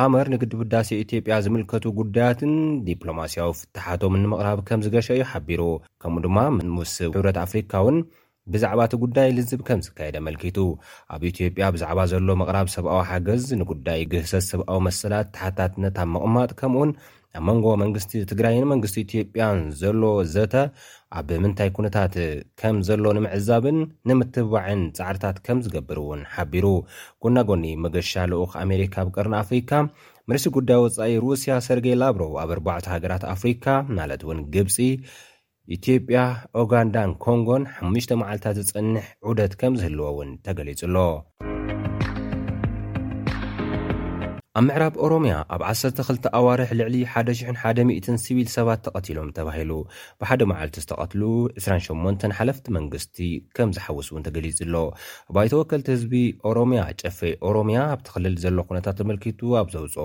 [0.00, 2.54] ሃመር ንግድብዳሴ ኢትዮጵያ ዝምልከቱ ጉዳያትን
[2.88, 5.62] ዲፕሎማስያዊ ፍትሓቶም ንምቕራብ ከም ዝገሻ እዩ ሓቢሩ
[6.04, 6.38] ከምኡ ድማ
[6.78, 7.98] ሙስ ሕብረት ኣፍሪካ ውን
[8.54, 10.58] ብዛዕባ እቲ ጉዳይ ልዝብ ከም ዝካየድ መልኪቱ
[11.14, 16.92] ኣብ ኢትዮጵያ ብዛዕባ ዘሎ መቕራብ ሰብኣዊ ሓገዝ ንጉዳይ ግህሰት ሰብኣዊ መሰላት ተሓታትነት ኣብ መቕማጥ ከምኡውን
[17.38, 20.02] ኣብ መንጎ መንግስቲ ትግራይን መንግስቲ ኢትዮጵያን ዘሎ
[20.34, 20.54] ዘተ
[21.18, 22.14] ኣብ ምንታይ ኩነታት
[22.62, 23.78] ከም ዘሎ ንምዕዛብን
[24.10, 26.66] ንምትበባዕን ፃዕርታት ከም ዝገብር እውን ሓቢሩ
[27.24, 29.70] ጎናጎኒ መገሻልኡክ ኣሜሪካ ብ ቅርን ኣፍሪካ
[30.30, 33.64] መርሲ ጉዳይ ወፃኢ ሩስያ ሰርጌይ ላብሮቭ ኣብ ኣርባዕተ ሃገራት ኣፍሪካ
[33.96, 34.76] ናለት ውን ግብፂ
[35.74, 36.20] ኢትዮጵያ
[36.60, 40.96] ኦጋንዳን ኮንጎን ሓሽ መዓልታት ዝጸንሕ ዑደት ከም ዝህልዎ ውን ተገሊጹ ኣሎ
[44.58, 49.70] ኣብ ምዕራብ ኦሮምያ ኣብ 12 ኣዋርሕ ልዕሊ 10100 ስቪል ሰባት ተቐቲሎም ተባሂሉ
[50.22, 51.22] ብሓደ መዓልቲ ዝተቐትሉ
[51.62, 53.18] 28 ሓለፍቲ መንግስቲ
[53.58, 54.76] ከም ዝሓውስ እውን ተገሊጹ ኣሎ
[55.36, 56.14] ባይተ ወከልቲ ህዝቢ
[56.50, 59.96] ኦሮምያ ጨፈይ ኦሮምያ ኣብ ትኽልል ዘሎ ኩነታት ተምልኪቱ ኣብ ዘውፅ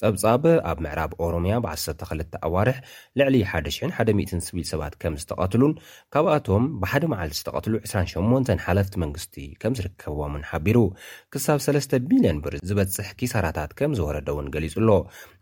[0.00, 2.78] ጸብጻብ ኣብ ምዕራብ ኦሮምያ ብ1ሰ2ል ኣዋርሕ
[3.18, 5.72] ልዕሊ 10010ስቢል ሰባት ከም ዝተቐትሉን
[6.14, 10.78] ካብኣቶም ብሓደ መዓልት ዝተቐትሉ 28 ሓለፍቲ መንግስቲ ከም ዝርከብዎምን ሓቢሩ
[11.34, 14.90] ክሳብ 3 ቢልዮን ብር ዝበፅሕ ኪሳራታት ከም ዝወረደ ውን ገሊጹ ኣሎ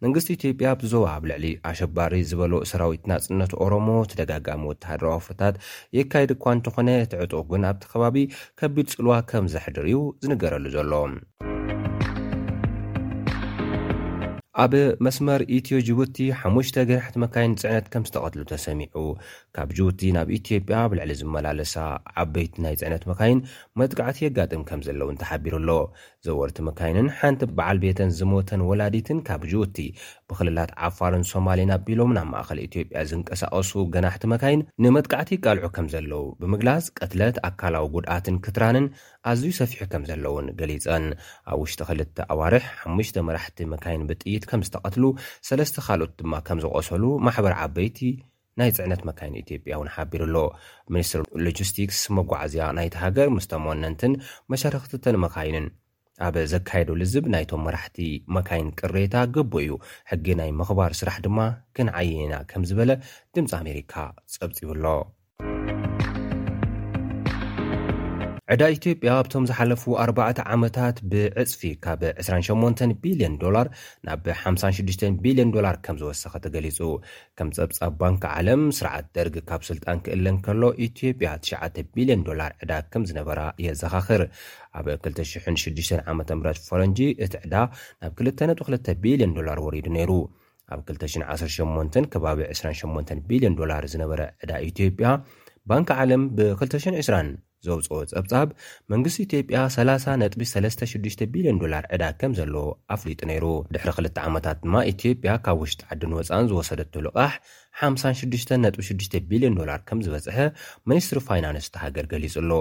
[0.07, 5.57] መንግስቲ ኢትዮጵያ ብቲ ዞባ ኣብ ልዕሊ ኣሸባሪ ዝበሎ ሰራዊት ናፅነት ኦሮሞ ተደጋጋሚ ወተሃደራዊ ፍርታት
[6.01, 8.19] የካየድ እኳ እንተኾነ እትዕጡ ግን ኣብቲ ከባቢ
[8.61, 11.15] ከቢድ ጽልዋ ከም ዘሕድር እዩ ዝንገረሉ ዘለዎም
[14.63, 18.97] ኣብ መስመር ኢትዮ ጅቡቲ ሓሙሽተ ገናሕቲ መካይን ጽዕነት ከም ዝተቐትሉ ተሰሚዑ
[19.57, 21.75] ካብ ጅቡቲ ናብ ኢትዮጵያ ብልዕሊ ዝመላለሳ
[22.23, 23.41] ዓበይቲ ናይ ፅዕነት መካይን
[23.83, 25.71] መጥቃዕቲ የጋጥም ከም ዘለውን ተሓቢሩ ኣሎ
[26.27, 29.79] ዘወርቲ መካይንን ሓንቲ በዓል ቤተን ዝሞተን ወላዲትን ካብ ጅቡቲ
[30.33, 36.85] ብክልላት ዓፋርን ሶማልን ኣቢሎምን ኣብ ማእኸል ኢትዮጵያ ዝንቀሳቐሱ ገናሕቲ መካይን ንመጥቃዕቲ ይቃልዑ ከም ዘለዉ ብምግላጽ
[37.01, 38.87] ቅትለት ኣካላዊ ጉድኣትን ክትራንን
[39.33, 41.05] ኣዝዩ ሰፊሑ ከም ዘለውን ገሊፀን
[41.51, 42.01] ኣብ ውሽጢ ክል
[42.35, 45.05] ኣዋርሕ ሓሙሽተ መራሕቲ መካይን ብጥይ ከም ዝተቀትሉ
[45.49, 47.99] ሰለስተ ካልኦት ድማ ከም ዝቆሰሉ ማሕበር ዓበይቲ
[48.61, 50.37] ናይ ፅዕነት መካይን ኢትዮጵያ ውን ሓቢሩኣሎ
[50.95, 54.15] ሚኒስትሪ ሎጅስቲክስ መጓዓዝያ ናይቲ ሃገር ምስቶም ወነንትን
[54.53, 55.67] መሸርክትትን መካይንን
[56.27, 57.99] ኣብ ዘካየደ ልዝብ ናይቶም መራሕቲ
[58.37, 59.75] መካይን ቅሬታ ገብ እዩ
[60.11, 61.39] ሕጊ ናይ ምክባር ስራሕ ድማ
[61.79, 62.91] ክንዓየንና ከም ዝበለ
[63.35, 63.93] ድምፂ ኣሜሪካ
[64.37, 64.85] ፀብፂቡሎ
[68.53, 73.67] ዕዳ ኢትዮጵያ ኣብቶም ዝሓለፉ ኣርባዕ ዓመታት ብዕፅፊ ካብ 28 ቢልዮን ዶላር
[74.07, 76.79] ናብ 56 ቢልዮን ላር ከም ዝወሰኸ ትገሊጹ
[77.39, 82.73] ከም ጸብጻብ ባንኪ ዓለም ስርዓት ደርግ ካብ ስልጣን ክእልን ከሎ ኢትዮጵያ 9 ቢልዮን ዶላር ዕዳ
[82.95, 84.25] ከም ዝነበራ የዘኻኽር
[84.81, 87.55] ኣብ 26ዓ ም ፈረንጂ እቲ ዕዳ
[88.03, 90.11] ናብ 22 ቢልዮን ዶላር ወሪዱ ነይሩ
[90.77, 95.09] ኣብ 218 ከባቢ 28 ቢልዮን ዶላር ዝነበረ ዕዳ ኢትዮጵያ
[95.73, 97.25] ባንኪ ዓለም ብ220
[97.67, 98.49] ዘውፅኦ ጸብጻብ
[98.93, 103.45] መንግስቲ ኢትዮጵያ 30 ነጥቢ 3ስ6ዱሽ ቢልዮን ዶላር ዕዳ ከም ዘለዎ ኣፍሊጡ ነይሩ
[103.75, 107.33] ድሕሪ ክልተ ዓመታት ድማ ኢትዮጵያ ካብ ውሽጢ ዓድን ወፃእን ዝወሰደቱ ልቓሕ
[107.81, 108.47] 56
[108.87, 110.39] .6 ቢልዮን ዶላር ከም ዝበጽሐ
[110.91, 112.53] ሚኒስትሪ ፋይናንስ ተሃገር ገሊጹ ኣሎ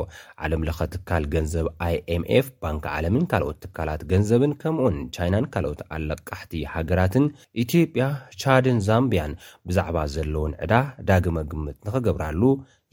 [0.44, 7.26] ዓለምለኸ ትካል ገንዘብ ኣይ ኤምኤፍ ባንኪ ዓለምን ካልኦት ትካላት ገንዘብን ከምኡን ቻይናን ካልኦት ኣለቃሕቲ ሃገራትን
[7.66, 8.06] ኢትዮጵያ
[8.44, 9.38] ቻድን ዛምብያን
[9.70, 10.74] ብዛዕባ ዘለውን ዕዳ
[11.10, 12.42] ዳግመ ግምጥ ንኽገብራሉ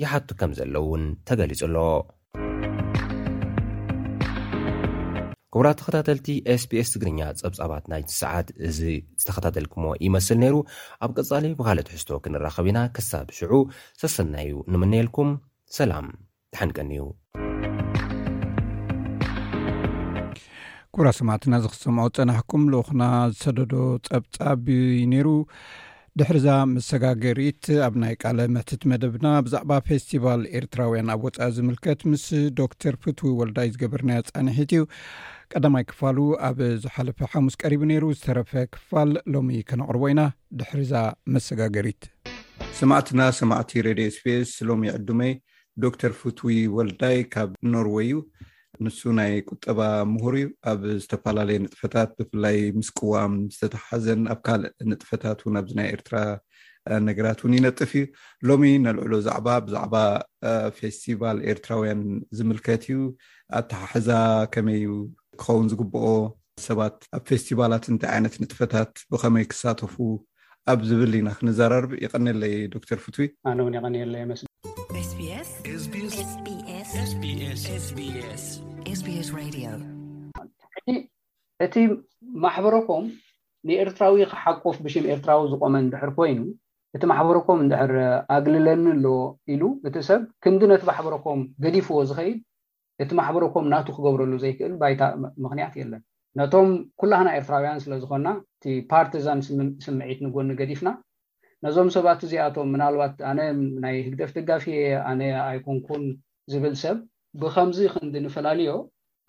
[0.04, 1.76] ይሓቱ ከም ዘለ እውን ተገሊጹ ኣሎ
[5.54, 8.78] ክቡራ ተኸታተልቲ ኤስፒስ ትግርኛ ፀብፃባት ናይቲ ሰዓት እዚ
[9.20, 10.56] ዝተኸታተልኩሞ ይመስል ነይሩ
[11.04, 13.52] ኣብ ቀፃሊ ብካልኦት ሕዝቶ ክንራኸብ ኢና ክሳብ ሽዑ
[14.00, 15.30] ሰሰና እዩ ንምንኤልኩም
[15.76, 16.08] ሰላም
[16.54, 17.04] ተሓንቀኒእዩ
[20.94, 23.74] ኩብራ ሰማዕትና ዝ ክሰምዖ ፀናሕኩም ልኡኹና ዝሰደዶ
[24.10, 24.66] ፀብፃብ
[25.14, 25.28] ነይሩ
[26.20, 32.26] ድሕርዛ መሰጋገሪት ኣብ ናይ ቃለ ምሕትት መደብና ብዛዕባ ፌስቲቫል ኤርትራውያን ኣብ ወፃኢ ዝምልከት ምስ
[32.60, 34.84] ዶክተር ፍቱው ወልዳይ ዝገበርናዮ ፀንሒት እዩ
[35.56, 40.22] ቀዳማይ ክፋሉ ኣብ ዝሓለፈ ሓሙስ ቀሪቡ ነይሩ ዝተረፈ ክፋል ሎሚ ከነቅርቦ ኢና
[40.60, 40.92] ድሕርዛ
[41.34, 42.02] መሰጋገሪት
[42.78, 45.32] ሰማዕትና ሰማዕቲ ሬድዮ ስፔስ ሎሚ ዕዱመይ
[45.84, 48.18] ዶክተር ፉትዊ ወልዳይ ካብ ኖርዌይ እዩ
[48.86, 49.80] ንሱ ናይ ቁጠባ
[50.12, 56.16] ምሁር እዩ ኣብ ዝተፈላለየ ንጥፈታት ብፍላይ ምስቅዋም ዝተተሓሓዘን ኣብ ካልእ ንጥፈታት ን ኣብዚናይ ኤርትራ
[57.08, 58.04] ነገራት እውን ይነጥፍ እዩ
[58.48, 59.94] ሎሚ ነልዕሎ ዛዕባ ብዛዕባ
[60.80, 62.02] ፌስቲቫል ኤርትራውያን
[62.38, 62.98] ዝምልከት እዩ
[63.60, 64.08] ኣተሓሕዛ
[64.56, 64.88] ከመይ እዩ
[65.40, 66.06] ክከውን ዝግብኦ
[66.68, 69.94] ሰባት ኣብ ፌስቲቫላት እንታይ ዓይነት ንጥፈታት ብከመይ ክሳተፉ
[70.70, 73.16] ኣብ ዝብል ኢና ክንዘራርብ ይቀኒለይ ዶክተር ፍቱ
[73.50, 73.96] ኣነ እውን ይቀኒ
[74.30, 75.04] መስሊስ
[81.66, 81.74] እቲ
[82.44, 83.06] ማሕበረኮም
[83.68, 86.40] ንኤርትራዊ ክሓቆፍ ብሽም ኤርትራዊ ዝቆመ እድሕር ኮይኑ
[86.96, 87.94] እቲ ማሕበረኮም ንድሕር
[88.36, 89.16] ኣግልለኒ ኣለዎ
[89.54, 92.38] ኢሉ እቲ ሰብ ክንዲ ነቲ ማሕበረኮም ገዲፍዎ ዝከይድ
[93.02, 95.02] እቲ ማሕበረኮም ናቱ ክገብረሉ ዘይክእል ባይታ
[95.44, 96.00] ምክንያት የለን
[96.38, 96.68] ነቶም
[97.00, 99.40] ኩላህና ኤርትራውያን ስለዝኮንና እቲ ፓርቲዛን
[99.86, 100.88] ስምዒት ንጎኒ ገዲፍና
[101.66, 103.38] ነዞም ሰባት እዚኣቶም ምናልባት ኣነ
[103.84, 104.66] ናይ ህግደፍ ደጋፊ
[105.10, 106.04] ኣነ ኣይኮንኩን
[106.52, 106.98] ዝብል ሰብ
[107.42, 108.72] ብከምዚ ክንዲ ንፈላለዮ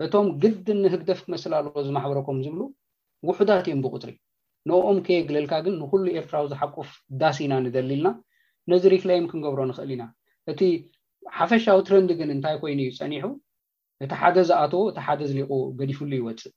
[0.04, 2.60] እቶም ግድን ንህግደፍ ክመስል ኣለዎ ዝማሕበረኮም ዝብሉ
[3.28, 4.10] ውሑዳት እዮም ብቁፅሪ
[4.68, 6.88] ንኦም ከየግልልካ ግን ንኩሉ ኤርትራዊ ዝሓቁፍ
[7.20, 8.08] ዳስ ኢና ንደሊልና
[8.72, 10.04] ነዚ ሪክላም ክንገብሮ ንክእል ኢና
[10.52, 10.60] እቲ
[11.38, 13.24] ሓፈሻዊ ትረንድ ግን እንታይ ኮይኑ እዩ ፀኒሑ
[14.04, 16.52] እቲ ሓደ ዝኣተው እቲ ሓደ ዝሊቁ ገዲፍሉ ይወፅእ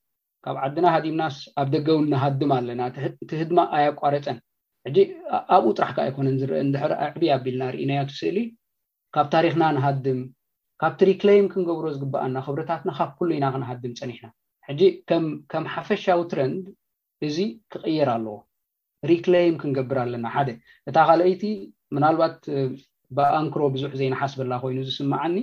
[0.45, 2.81] ካብ ዓድና ሃዲምናስ ኣብ ደገውን ንሃድም ኣለና
[3.23, 4.37] እቲ ህድማ ኣያቋረፀን
[4.87, 4.97] ሕጂ
[5.55, 8.37] ኣብኡ ጥራሕካ ኣይኮነን ዝርአ እንድሕር ኣዕብይ ኣቢልና ርኢናያትስእሊ
[9.15, 10.19] ካብ ታሪክና ንሃድም
[10.81, 14.27] ካብቲ ሪክላይም ክንገብሮ ዝግባኣና ክብረታትና ካብ ኩሉ ኢና ክንሃድም ፀኒሕና
[14.67, 14.81] ሕጂ
[15.53, 16.65] ከም ሓፈሻዊ ትረንድ
[17.27, 17.37] እዚ
[17.73, 18.37] ክቅየር ኣለዎ
[19.11, 20.49] ሪክላይም ክንገብር ኣለና ሓደ
[20.89, 21.43] እታ ካለይቲ
[21.97, 22.37] ምናልባት
[23.17, 25.37] ብኣንክሮ ብዙሕ ዘይነሓስበላ ኮይኑ ዝስማዓኒ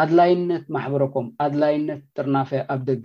[0.00, 3.04] ኣድላይነት ማሕበረኮም ኣድላይነት ጥርናፈ ኣብ ደገ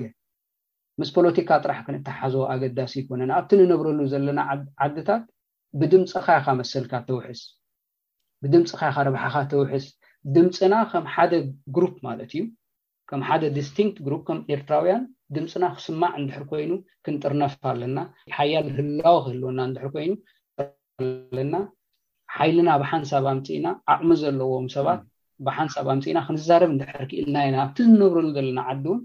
[1.00, 4.40] ምስ ፖለቲካ ጥራሕ ክንተሓዘ ኣገዳሲ ይኮነን ኣብቲ ንነብረሉ ዘለና
[4.86, 5.24] ዓድታት
[5.80, 7.42] ብድምፅኻይካ መስልካ ተውስ
[8.44, 9.86] ብድምፅካይ ካ ረብሓካ ተውሕስ
[10.36, 11.34] ድምፅና ከም ሓደ
[11.76, 12.42] ግሩፕ ማለት እዩ
[13.10, 15.04] ከም ሓደ ዲስቲንት ሩፕ ከም ኤርትራውያን
[15.36, 16.72] ድምፅና ክስማዕ እንድሕር ኮይኑ
[17.06, 17.98] ክንጥርነፍ ኣለና
[18.38, 20.12] ሓያል ዝህላው ክህልወና ንድሕር ኮይኑ
[21.38, 21.54] ለና
[22.38, 25.02] ሓይልና ብሓንሳብ ኣምፅኢና ኣቅሚ ዘለዎም ሰባት
[25.48, 29.00] ብሓንሳብ ኣምፂና ክንዛረብ እንድሕርክኢልናኢና ኣብቲ ንነብረሉ ዘለና ዓዲውን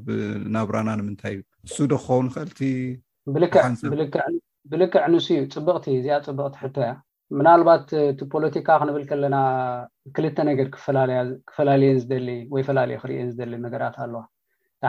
[0.55, 6.93] ናብራና ንምንታይ እዩ ንሱ ዶ ክኸውን ክእልቲዕብልክዕ ንስ እዩ ፅብቕቲ እዚኣ ፅብቕቲ ሕቶ እያ
[7.39, 9.37] ምናልባት እቲ ፖለቲካ ክንብል ከለና
[10.19, 14.23] ክልተ ነገር ክፈላለየን ዝደሊ ወይ ፈላለየ ክርየን ዝደሊ ነገራት ኣለዋ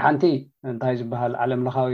[0.06, 0.24] ሓንቲ
[0.74, 1.94] እንታይ ዝበሃል ዓለምለካዊ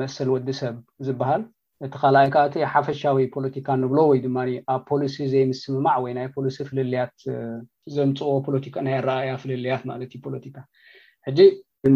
[0.00, 0.76] መሰል ወዲ ሰብ
[1.08, 1.42] ዝበሃል
[1.84, 4.36] እቲ ካላኣይካዓእቲ ሓፈሻዊ ፖለቲካ እንብሎ ወይ ድማ
[4.74, 7.16] ኣብ ፖሊሲ ዘይምስምማዕ ወይ ናይ ፖሊሲ ፍልልያት
[7.94, 8.20] ዘምፅ
[8.74, 10.56] ፖናይ ረኣያ ፍልልያት ማለት ዩ ፖለቲካ
[11.26, 11.38] ሕጂ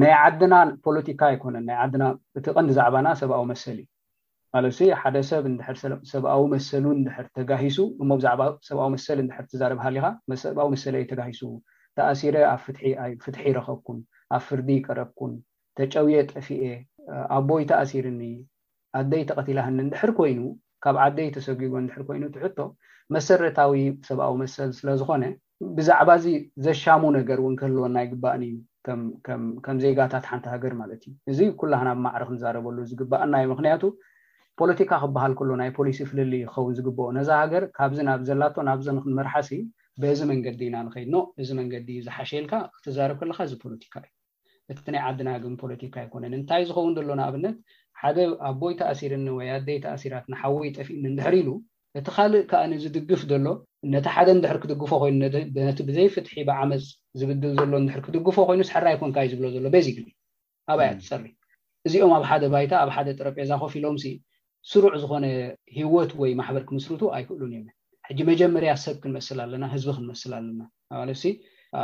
[0.01, 0.55] ናይ ዓድና
[0.89, 2.09] ፖለቲካ ኣይኮነን ናይ ና
[2.41, 5.47] እቲ ቀን ብዛዕባና ሰብኣዊ መሰሊ ዩ ማ ሓደ ሰብ
[6.13, 10.07] ሰብኣዊ መሰሉ ድር ተጋሂሱ እሞ ብዛዕ ሰብዊ መሰሊ ር ትዛርብ ሃሊካ
[10.59, 11.43] ብዊ መሰሊ ዩ ተጋሂሱ
[11.99, 14.01] ተኣሲረ ኣብፍትሒ ይረከብኩን
[14.37, 15.35] ኣብ ፍርዲ ይቀረብኩን
[15.81, 16.63] ተጨውየ ጠፊኤ
[17.39, 18.23] ኣቦይ ተኣሲርኒ
[18.99, 20.41] ኣደይ ተቐቲላህኒ ንድሕር ኮይኑ
[20.85, 22.59] ካብ ዓደይ ተሰጊጎ ድሕር ኮይኑ ትሕቶ
[23.15, 23.75] መሰረታዊ
[24.09, 25.25] ሰብኣዊ መሰል ስለዝኮነ
[25.77, 26.27] ብዛዕባ እዚ
[26.67, 28.57] ዘሻሙ ነገር እውን ክህልወናይግባእን እዩ
[29.65, 33.83] ከምዘጋታት ሓንቲ ሃገር ማለት እዩ እዚ ኩላና ብ ማዕርክ ክንዛረበሉ ዝግባእና ዩ ምክንያቱ
[34.61, 39.51] ፖለቲካ ክበሃል ከሎ ናይ ፖሊሲ ፍልል ይኸውን ዝግብኦ ነዛ ሃገር ካብዚ ናብ ዘላ ናብ ክንመርሓሲ
[40.03, 44.11] በዚ መንገዲ ኢና ንከድኖ እዚ መንገዲ እዩ ዝሓሸልካ ክትዛርብ ከለካ እዚ ፖለቲካ እዩ
[44.81, 47.57] እቲ ናይ ዓድናግም ፖለቲካ ኣይኮነን እንታይ ዝኸውን ዘሎና ኣብነት
[48.03, 48.19] ሓደ
[48.49, 51.49] ኣቦይ ተእሲርኒ ወይ ኣደይ ተእሲራትን ሓወይ ጠፊእኒ ንድሕር ኢሉ
[51.99, 53.47] እቲ ካልእ ከዓነዝድግፍ ዘሎ
[53.93, 55.15] ነቲ ሓደ እንድሕር ክድግፎ ኮይኑ
[55.69, 56.85] ነቲ ብዘይፍትሒ ብዓመፅ
[57.19, 60.07] ዝብድል ዘሎ ድር ክድግፎ ኮይኑስሕራይ ኮንካ እዩ ዝብሎ ዘሎ ቤዚክሊ
[60.73, 61.25] ኣብያ ትፀሪ
[61.87, 64.05] እዚኦም ኣብ ሓደ ባይታ ኣብ ሓደ ጥረጴ ዛኮፊ ኢሎምሲ
[64.71, 65.27] ስሩዕ ዝኮነ
[65.79, 67.73] ሂወት ወይ ማሕበር ክምስርቱ ኣይክእሉን እዮምን
[68.09, 70.61] ሕጂ መጀመርያ ሰብ ክንመስል ኣለና ህዝቢ ክንመስል ኣለና
[71.09, 71.11] ለ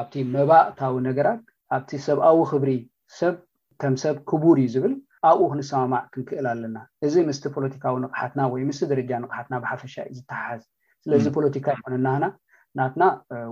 [0.00, 1.40] ኣብቲ መባእታዊ ነገራት
[1.76, 2.70] ኣብቲ ሰብኣዊ ክብሪ
[3.18, 3.34] ሰብ
[3.82, 4.94] ከም ሰብ ክቡር እዩ ዝብል
[5.28, 10.62] ኣብኡ ክንሰማማዕ ክንክእል ኣለና እዚ ምስቲ ፖለቲካዊ ንቕሓትና ወይ ምስ ደረጃ ንቕሓትና ብሓፈሻ እዩ ዝተሓሓዝ
[11.04, 12.24] ስለዚ ፖለቲካ ይኮነናና
[12.78, 13.04] ናትና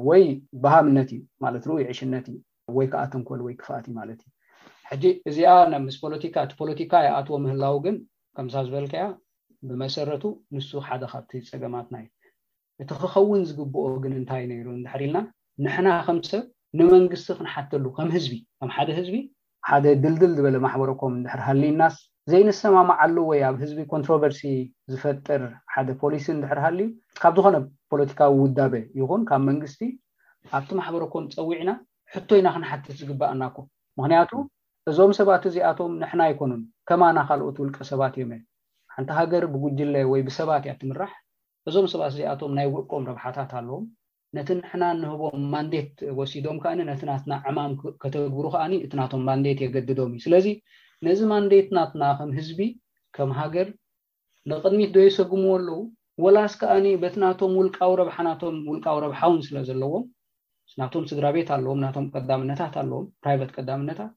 [0.08, 0.22] ወይ
[0.62, 2.36] ባሃምነት እዩ ማለት ርኡይ ዕሽነት እዩ
[2.78, 4.30] ወይ ከዓ ተንኮል ወይ ክፍኣት እዩ ማለት እዩ
[4.90, 7.96] ሕጂ እዚኣስ ፖካእቲ ፖለቲካ ኣቶዎ ምህላው ግን
[8.36, 9.04] ከምሳ ዝበልከያ
[9.68, 10.24] ብመሰረቱ
[10.56, 12.08] ንሱ ሓደ ካብቲ ፀገማትና እዩ
[12.82, 15.18] እቲ ክኸውን ዝግብኦ ግን እንታይ ነይሩ ዳሕሪኢልና
[15.64, 16.44] ንሕና ከም ሰብ
[16.80, 18.34] ንመንግስቲ ክንሓተሉ ከምህዝቢ
[18.68, 19.16] ከ ሓደ ህዝቢ
[19.70, 21.96] ሓደ ድልድል ዝበለ ማሕበረኮም ንድሕር ሃልናስ
[22.30, 24.40] ዘይንሰማማዓሉ ወይ ኣብ ህዝቢ ኮንትሮቨርሲ
[24.92, 25.42] ዝፈጥር
[25.74, 26.78] ሓደ ፖሊሲ ንድሕር ሃል
[27.22, 27.56] ካብ ዝኮነ
[27.92, 29.80] ፖለቲካዊ ውዳበ ይኹን ካብ መንግስቲ
[30.56, 31.70] ኣብቲ ማሕበረኮም ፀዊዕና
[32.14, 33.56] ሕቶ ኢና ክንሓትት ዝግባእናኮ
[33.98, 34.32] ምክንያቱ
[34.90, 38.32] እዞም ሰባት እዚኣቶም ንሕና ይኮኑን ከማ ናካልኦት ውልቀ ሰባት እዮም
[38.94, 41.12] ሓንቲ ሃገር ብጉጅለ ወይ ብሰባት እያ ትምራሕ
[41.70, 43.84] እዞም ሰባት እዚኣቶም ናይ ውቆም ረብሓታት ኣለዎም
[44.36, 47.72] ነቲ ንሕና እንህቦም ማንዴት ወሲዶም ከዓኒ ነቲ ናትና ዕማም
[48.02, 50.46] ከተግብሩ ከዓኒ እቲናቶም ማንዴት የገድዶም ዩ ስለዚ
[51.06, 52.60] ነዚ ማንዴት ናትና ከም ህዝቢ
[53.16, 53.68] ከም ሃገር
[54.50, 55.78] ንቅድሚት ዶ ሰግም ኣለዉ
[56.24, 60.06] ወላስ ከዓኒ በቲ ናቶም ውልቃዊ ረብሓናቶም ውልቃዊ ረብሓውን ስለ ዘለዎም
[60.82, 64.10] ናቶም ስድራ ቤት ኣለዎም ናቶም ቀዳምነታት ኣለዎም ፕራይቨት ቀዳምነታት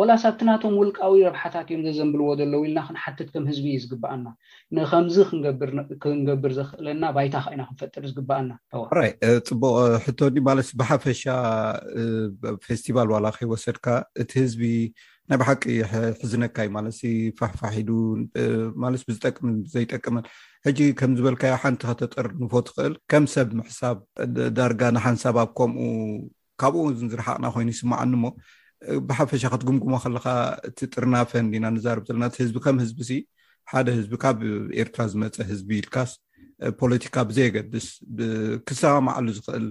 [0.00, 4.26] ወላ ሳብቲናቶም ውልቃዊ ረብሓታት እዮም ዘዘንብልዎ ዘለዉ ኢልና ክንሓትት ከም ህዝቢ እዩ ዝግባኣና
[4.76, 5.16] ንከምዚ
[6.02, 8.98] ክንገብር ዝክእለና ባይታ ከይና ክንፈጥር ዝግባኣናዋኣራ
[9.48, 9.72] ፅቡቅ
[10.04, 11.22] ሕቶኒ ማለት ብሓፈሻ
[12.66, 13.86] ፌስቲቫል ዋላ ከይወሰድካ
[14.24, 14.62] እቲ ህዝቢ
[15.30, 15.62] ናይ ብሓቂ
[15.92, 16.88] ሕዝነካ እዩ ማለ
[17.40, 17.90] ፋሕፋሕዱ
[18.84, 20.24] ማለ ብዝጠቅምን ዘይጠቅምን
[20.68, 23.96] ሕጂ ከም ዝበልካዮ ሓንቲ ከተጠር ንፎ ትክእል ከም ሰብ ምሕሳብ
[24.56, 25.84] ዳርጋ ንሓንሳባብ ከምኡ
[26.62, 26.82] ካብኡ
[27.12, 28.24] ዝረሓቅና ኮይኑ ይስማዓኒ ሞ
[29.08, 30.26] ብሓፈሻ ክትጉምጉማ ከለካ
[30.68, 33.00] እቲ ጥርና ፈን ኢና ንዛርብ ዘለና እቲ ህዝቢ ከም ህዝቢ
[33.70, 34.38] ሓደ ህዝቢ ካብ
[34.82, 36.10] ኤርትራ ዝመፀ ህዝቢ ኢልካስ
[36.80, 37.86] ፖለቲካ ብዘየገድስ
[38.66, 39.66] ክሰማማዓሉ ዝኽእል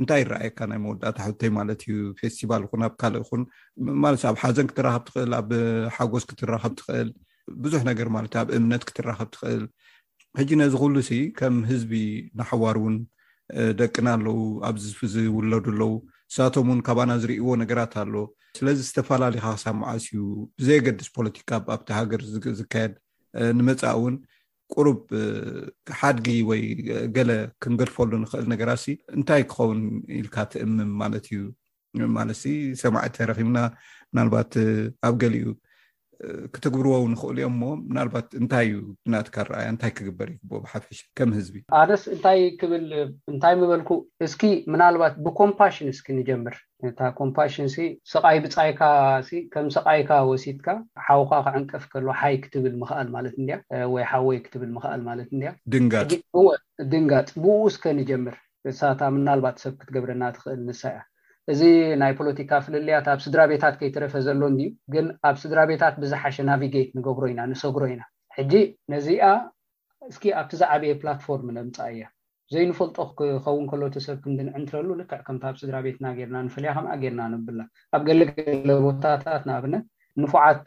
[0.00, 3.42] እንታይ ይረኣየካ ናይ መወዳእታ ሕቶይ ማለት እዩ ፌስቲቫል ኹን ኣብ ካልእ ኹን
[4.04, 5.50] ማለት ኣብ ሓዘን ክትራከብ ትኽእል ኣብ
[5.96, 7.10] ሓጎስ ክትራከብ ትኽእል
[7.64, 9.64] ብዙሕ ነገር ማለት እዩ ኣብ እምነት ክትራከብ ትኽእል
[10.40, 10.96] ሕጂ ነዚክሉ
[11.38, 11.92] ከም ህዝቢ
[12.40, 12.96] ናሓዋር እውን
[13.80, 14.38] ደቅና ኣለው
[14.68, 15.90] ኣብዚዝውለዱ ኣለው
[16.32, 18.14] ንሳቶም እውን ካባና ዝሪእዎ ነገራት ኣሎ
[18.58, 20.20] ስለዚ ዝተፈላለዩካ ክሳብ ማዓስ እዩ
[20.58, 22.20] ብዘይገድስ ፖለቲካ ኣብቲ ሃገር
[22.60, 22.92] ዝካየድ
[23.58, 24.14] ንመፃእ እውን
[24.74, 25.00] ቁሩብ
[26.00, 26.62] ሓድጊ ወይ
[27.16, 27.30] ገለ
[27.62, 29.80] ክንገልፈሉ ንኽእል ነገራት ሲ እንታይ ክኸውን
[30.20, 31.42] ኢልካ ትእምም ማለት እዩ
[32.02, 32.44] ንማለትሲ
[32.82, 33.58] ሰማዒ ተረኺብና
[34.18, 34.52] ናልባት
[35.08, 35.46] ኣብ ገሊኡ
[36.54, 38.76] ክትግብርዎው ንኽእሉ እዮ እሞ ምናልባት እንታይ እዩ
[39.12, 42.84] ናትካ ረኣያ እንታይ ክግበር ይቦ ብሓፈሽ ከም ህዝቢ ኣነስ እንታይ ክብል
[43.32, 43.90] እንታይ ምበልኩ
[44.26, 44.42] እስኪ
[44.74, 46.56] ምናልባት ብኮምፓሽን እስኪ ንጀምር
[47.20, 47.66] ኮምፓሽን
[48.12, 48.80] ስቃይ ብፃይካ
[49.54, 50.68] ከም ሰቃይካ ወሲትካ
[51.06, 53.50] ሓውካ ክዕንቀፍ ከሎ ሓይ ክትብል ምክኣል ማለት እድ
[53.94, 56.06] ወይ ሓወይ ክትብል ምክኣል ማለት እድያ ድንጋእ
[56.94, 58.36] ድንጋፅ ብኡ እስከ ንጀምር
[58.80, 60.98] ሳታ ምናልባት ሰብ ክትገብረና ትክእል ንሳ እያ
[61.52, 61.62] እዚ
[62.00, 67.24] ናይ ፖለቲካ ፍልለያት ኣብ ስድራ ቤታት ከይትረፈ ዘሎንድዩ ግን ኣብ ስድራ ቤታት ብዝሓሸ ናቪጌት ንገብሮ
[67.32, 68.02] ኢና ንሰጉሮ ኢና
[68.36, 68.52] ሕጂ
[68.92, 69.24] ነዚኣ
[70.10, 72.04] እስኪ ኣብቲ ዛዓበየ ፕላትፎርም ነምፃ እያ
[72.54, 77.60] ዘይንፈልጦ ክከውን ከሎተሰብ ክምድንዕ እንትለሉ ንክዕ ከምኣብ ስድራ ቤትና ርና ንፈልያ ከምኣ ጌርና ንብላ
[77.96, 79.84] ኣብ ገሊገለ ቦታታት ንኣብነት
[80.22, 80.64] ንፉዓት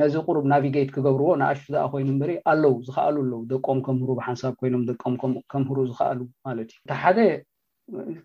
[0.00, 6.20] ነዚ ቅሩብ ናቪጌት ክገብርዎ ንኣሹኣ ኮይኑበሪ ኣለው ዝኽኣሉ ኣለው ደቆም ከምህሩ ብሓንሳብ ኮይኖም ደምከምህሩ ዝኽኣሉ
[6.48, 7.18] ማለት እዩ እሓደ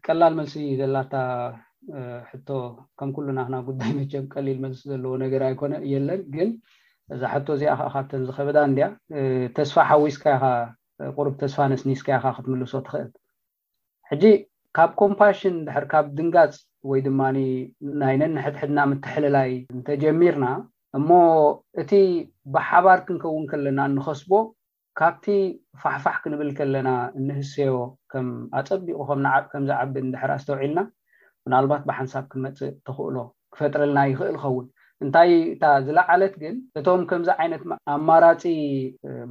[0.06, 1.14] ቀላል መልሲ ዘላታ
[2.32, 2.50] ሕቶ
[3.00, 6.50] ከም ኩሉ ናክና ጉዳይ መጀም ቀሊል መልሲ ዘለዎ ነገር ኣይኮነ የለን ግን
[7.16, 8.86] እዛ ሓቶ እዚኣ ከካብተን ዝከበዳ እንድያ
[9.58, 10.44] ተስፋ ሓዊስካያኻ
[11.18, 13.10] ቁሩብ ተስፋ ነስኒስካያካ ክትምልሶ ትኽእል
[14.10, 14.24] ሕጂ
[14.78, 16.56] ካብ ኮምፓሽን ድሕር ካብ ድንጋፅ
[16.90, 17.22] ወይ ድማ
[18.02, 20.48] ናይ ነንሕድሕድና ምትሕልላይ እንተጀሚርና
[20.98, 21.08] እሞ
[21.84, 21.92] እቲ
[22.56, 24.32] ብሓባር ክንከውን ከለና ንኸስቦ
[25.00, 25.26] ካብቲ
[25.82, 27.74] ፋሕፋሕ ክንብል ከለና እንህሰዮ
[28.12, 28.28] ከም
[28.60, 30.80] ኣፀቢቁ ከምከምዝዓቢ እንድሕር ዝተውዒልና
[31.46, 33.18] ምናልባት ብሓንሳብ ክመፅእ ትክእሎ
[33.54, 34.66] ክፈጥረልና ይክእል ኸውን
[35.06, 37.64] እንታይ እታ ዝለዓለት ግን እቶም ከምዚ ዓይነት
[37.96, 38.42] ኣማራፂ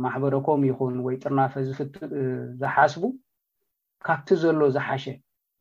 [0.05, 1.81] ማሕበረኮም ይኹን ወይ ጥርናፈ ዝፍ
[2.61, 3.05] ዝሓስቡ
[4.09, 5.05] ካብቲ ዘሎ ዝሓሸ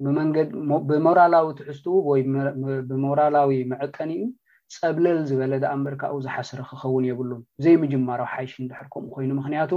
[0.05, 0.37] ብመንገ
[0.91, 2.21] ብሞራላዊ ትሕዝትኡ ወይ
[2.91, 4.23] ብሞራላዊ ምዕቀን እዩ
[4.79, 7.31] ፀብለል ዝበለ ዳኣበርካኡ ዝሓስረ ክኸውን የብሉ
[7.63, 9.71] ዘይምጅማርዊ ሓይሽ እንድሕርከምኡ ኮይኑ ምክንያቱ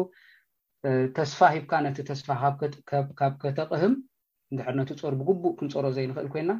[1.16, 2.26] ተስፋ ሂብካ ነቲ ተስፋ
[3.20, 3.95] ካብ ከተቕህም
[4.53, 6.53] እንድሕር ነቲ ፀር ብግቡእ ክንፀሮ ዘይ ንክእል ኮይና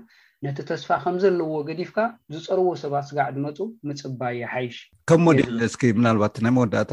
[0.45, 1.99] ነቲ ተስፋ ከም ዘለዎ ገዲፍካ
[2.35, 3.59] ዝፀርዎ ሰባት ስጋዕ ድመፁ
[3.89, 4.77] ምፅባየ ሓይሽ
[5.11, 5.75] ከም ሞዴል እስ
[6.07, 6.93] ናባት ናይ መወዳእታ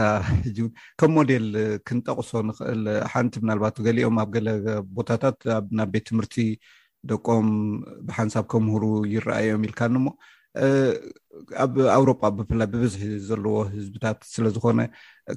[1.00, 1.46] ከም ሞዴል
[1.90, 4.48] ክንጠቅሶ ንክእልሓንቲ ናባት ገሊኦም ኣብ ገለ
[4.98, 5.40] ቦታታት
[5.80, 6.38] ናብ ቤት ትምህርቲ
[7.12, 7.50] ደቆም
[8.08, 8.84] ብሓንሳብ ከምህሩ
[9.16, 10.06] ይረኣእዮም ኢልካኒሞ
[11.64, 14.82] ኣብ ኣውሮጳ ብፍላይ ብበዝሒ ዘለዎ ህዝብታት ስለዝኮነ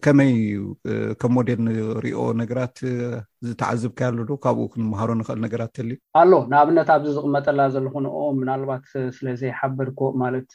[0.05, 0.61] ከመይ እዩ
[1.21, 2.77] ከም ሞዴን ንሪኦ ነገራት
[3.47, 5.91] ዝተዓዝብካያ ኣሎ ዶ ካብኡ ክንምሃሮ ንክእል ነገራት ተሊ
[6.23, 8.87] ኣሎ ንኣብነት ኣብዚ ዝቕመጠላ ዘለኹንኦ ምናልባት
[9.19, 10.53] ስለዘይሓበርኮ ማለት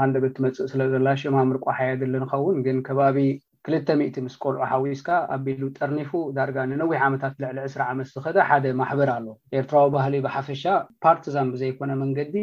[0.00, 3.18] ሃንደበ ትመፅእ ስለዘላ ሽማምርቆ ሓየደሉ ንኸውን ግን ከባቢ
[3.66, 9.10] ክልተሚቲ ምስ ቆልዑ ሓዊስካ ኣቢሉ ጠርኒፉ ዳርጋ ንነዊሕ ዓመታት ልዕሊ ዕስራ ዓመት ዝክደ ሓደ ማሕበር
[9.16, 9.26] ኣሎ
[9.60, 10.62] ኤርትራዊ ባህሊ ብሓፈሻ
[11.06, 12.34] ፓርቲዛን ብዘይኮነ መንገዲ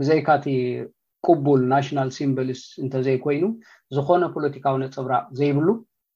[0.00, 0.46] ብዘይካቲ
[1.26, 3.44] ቅቡል ናሽናል ሲምበሊስ እንተዘይኮይኑ
[3.96, 5.68] ዝኮነ ፖለቲካዊነፅብራቅ ዘይብሉ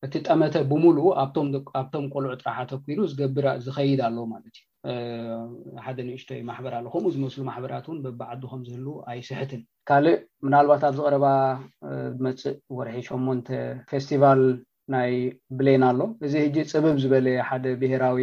[0.07, 4.57] እቲ ጠመተ ብሙሉ ኣብቶም ቆልዑ ጥራሓ ተኪኑ ዝገብራ ዝኸይድ ኣሎ ማለት
[4.93, 10.17] እዩ ሓደ ንእሽቶይ ማሕበራ ኣሎ ከምኡ ዝመስሉ ማሕበራት ን በቢዓዱ ከምዝህሉ ኣይ ስሕትን ካልእ
[10.47, 11.27] ምናልባት ኣብ ዝቀረባ
[12.19, 13.51] ብመፅእ ወርሒ 8
[13.93, 14.43] ፌስቲቫል
[14.95, 15.13] ናይ
[15.61, 18.21] ብሌና ኣሎ እዚ ሕጂ ፅብብ ዝበለየ ሓደ ብሄራዊ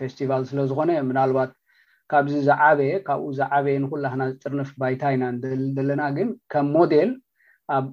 [0.00, 1.50] ፌስቲቫል ስለዝኮነ ናባት
[2.10, 5.24] ካብዚ ዝዓበየ ካብኡ ዝዓበየ ንኩላክና ዝፅርንፍ ባይታ ኢና
[5.76, 7.10] ዘለና ግን ከም ሞዴል
[7.86, 7.88] ብ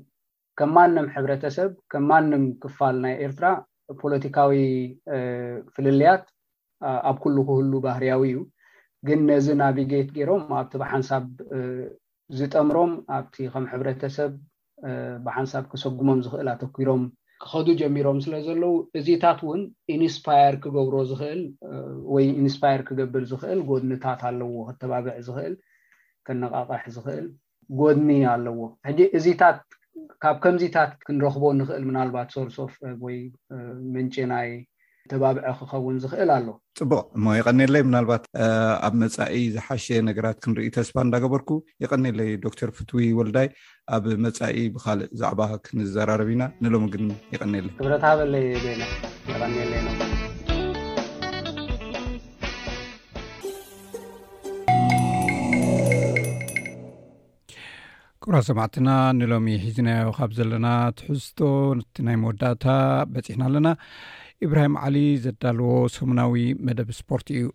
[0.59, 3.47] ከም ማንም ሕብረተሰብ ከም ማንም ክፋል ናይ ኤርትራ
[4.01, 4.51] ፖለቲካዊ
[5.75, 6.23] ፍልልያት
[7.09, 8.39] ኣብ ኩሉ ክህሉ ባህርያዊ እዩ
[9.07, 11.25] ግን ነዚ ናቪጌት ገይሮም ኣብቲ ብሓንሳብ
[12.39, 14.33] ዝጠምሮም ኣብቲ ከም ሕብረተሰብ
[15.27, 17.03] ብሓንሳብ ከሰጉሞም ዝክእል ኣተኪሮም
[17.43, 19.61] ክኸዱ ጀሚሮም ስለ ዘለው እዚታት እውን
[19.95, 21.41] ኢንስፓር ክገብሮ ዝክእል
[22.13, 25.53] ወይ ኢንስፓር ክገብር ዝክእል ጎድኒታት ኣለዎ ክተባብዕ ዝክእል
[26.27, 27.27] ከነቃቃሕ ዝክእል
[27.79, 29.59] ጎድኒ ኣለዎ ሕጂ እዚታት
[30.23, 32.73] ካብ ከምዚታት ክንረክቦ ንክእል ምናልባት ሶርሶፍ
[33.05, 33.17] ወይ
[33.95, 34.49] መንጭናይ
[35.11, 36.47] ተባብዐ ክከውን ዝኽእል ኣሎ
[36.79, 38.23] ፅቡቅ ሞ ይቀኒለይ ምናልባት
[38.87, 41.49] ኣብ መፃኢ ዝሓሸ ነገራት ክንርኢ ተስፋ እንዳገበርኩ
[41.83, 43.47] ይቀኒለይ ዶክተር ፍትዊ ወልዳይ
[43.97, 47.05] ኣብ መፃኢ ብካልእ ዛዕባ ክንዘራርብኢና ንሎሚ ግን
[47.35, 48.35] ይቀኒየለ ረለ
[58.23, 60.67] ቁብራ ሰማዕትና ንሎሚ ሒዝናዮ ካብ ዘለና
[60.99, 61.39] ትሕዝቶ
[61.95, 62.65] ቲ ናይ መወዳእታ
[63.11, 63.67] በፂሕና ኣለና
[64.45, 67.45] እብራሂም ዓሊ ዘዳለዎ ሰሙናዊ መደብ ስፖርት እዩ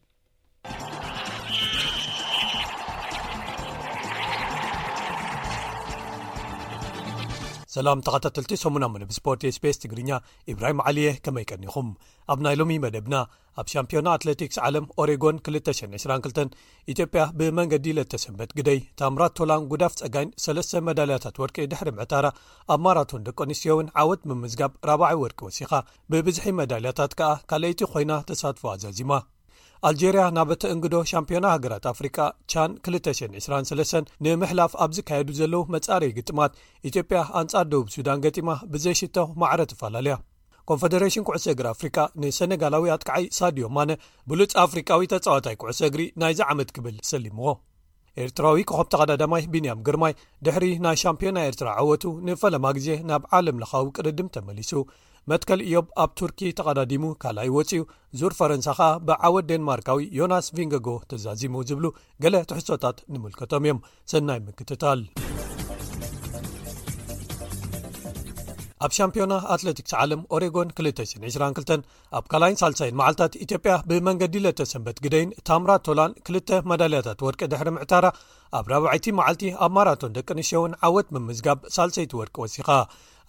[7.75, 10.11] ሰላም ተኸታትልቲ ሰሙና ምንብ ስፖርት ስpስ ትግርኛ
[10.53, 11.87] ኢብራሂም ዓሊየ ከመይቀኒኹም
[12.33, 13.14] ኣብ ናይ ሎሚ መደብና
[13.61, 16.59] ኣብ ሻምፒዮና ኣትለቲክስ ዓለም ኦሬጎን 222
[16.95, 22.27] ኢትዮጵያ ብመንገዲ ለተ ሰንበት ግደይ ታምራ ቶላን ጉዳፍ ጸጋይን 3ለስተ መዳልያታት ወርቂ ድሕሪምዕታራ
[22.75, 25.73] ኣብ ማራቶን ደቂ ኣንስትዮእውን ዓወት ምምዝጋብ 4ባይ ወርቂ ወሲኻ
[26.14, 29.12] ብብዝሒ መዳልያታት ከኣ ካልይቲ ኾይና ተሳትፎ ኣዘዚማ
[29.89, 32.16] ኣልጀሪያ ናብተ እንግዶ ሻምፒዮና ሃገራት ኣፍሪቃ
[32.53, 36.53] ቻን 223 ንምሕላፍ ኣብ ዝካየዱ ዘለው መጻረየ ግጥማት
[36.91, 40.16] ኢትዮጵያ ኣንጻ ደቡብ ሱዳን ገጢማ ብዘይ ሽቶ ማዕረ ትፈላለያ
[40.70, 43.93] ኮንፈደሬሽን ኩዕሶ እግሪ ኣፍሪካ ንሰነጋላዊ ኣትክዓይ ሳድዮምማነ
[44.33, 47.49] ብሉፅ ኣፍሪካዊ ተጻዋታይ ኩዕሰ እግሪ ናይዚ ዓመት ክብል ሰሊምዎ
[48.22, 50.14] ኤርትራዊ ኮኸምተቀዳዳማይ ቢንያም ግርማይ
[50.47, 54.72] ድሕሪ ናይ ሻምፒዮና ኤርትራ ዓወቱ ንፈለማ ግዜ ናብ ዓለም ለኻዊ ቅርድም ተመሊሱ
[55.31, 57.73] መትከል እዮብ ኣብ ቱርኪ ተቐዳዲሙ ካልኣይ ወፂኡ
[58.20, 61.87] ዙር ፈረንሳ ኸኣ ብዓወት ዴንማርካዊ ዮናስ ቪንገጎ ተዛዚሙ ዝብሉ
[62.25, 63.79] ገለ ትሕሶታት ንምልከቶም እዮም
[64.12, 65.03] ሰናይ ምክትታል
[68.85, 71.85] ኣብ ሻምፒዮና ኣትለቲክስ ዓለም ኦሬጎን 2922
[72.18, 77.68] ኣብ ካልይን ሳልሰይን መዓልትታት ኢትዮጵያ ብመንገዲ ለተ ሰንበት ግደይን ታምራ ቶላን ክልተ መዳልያታት ወርቂ ድሕሪ
[77.77, 78.07] ምዕታራ
[78.61, 82.68] ኣብ ራብዓይቲ መዓልቲ ኣብ ማራቶን ደቂ ንሽውን ዓወት ምምዝጋብ ሳልሰይቲ ወርቂ ወሲኻ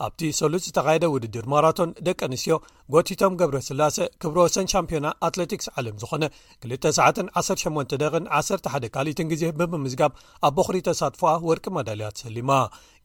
[0.06, 2.56] ኣብቲ ሰሉስ ዝተኻየደ ውድድር ማራቶን ደቂ ኣንስትዮ
[2.94, 6.24] ጐቲቶም ገብረ ስላሴ ክብሮ ሰን ሻምፒዮና ኣትለቲክስ ዓለም ዝኾነ
[6.72, 10.12] 218ደቕን 11 ካሊኢትን ግዜ ብምምዝጋብ
[10.50, 12.52] ኣብ ኣኹሪ ተሳትፎዋ ወርቂ መዳልያት ሰሊማ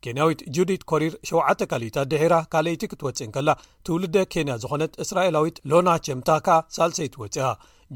[0.05, 3.49] ኬንያዊት ጁዲት ኮሪር 7ተ ካሊኢታ ድሒራ ካልይቲ ክትወፅእን ከላ
[3.87, 6.47] ትውልደ ኬንያ ዝኾነት እስራኤላዊት ሎና ቸምታካ
[6.79, 7.49] ሳልሰይትወፅያ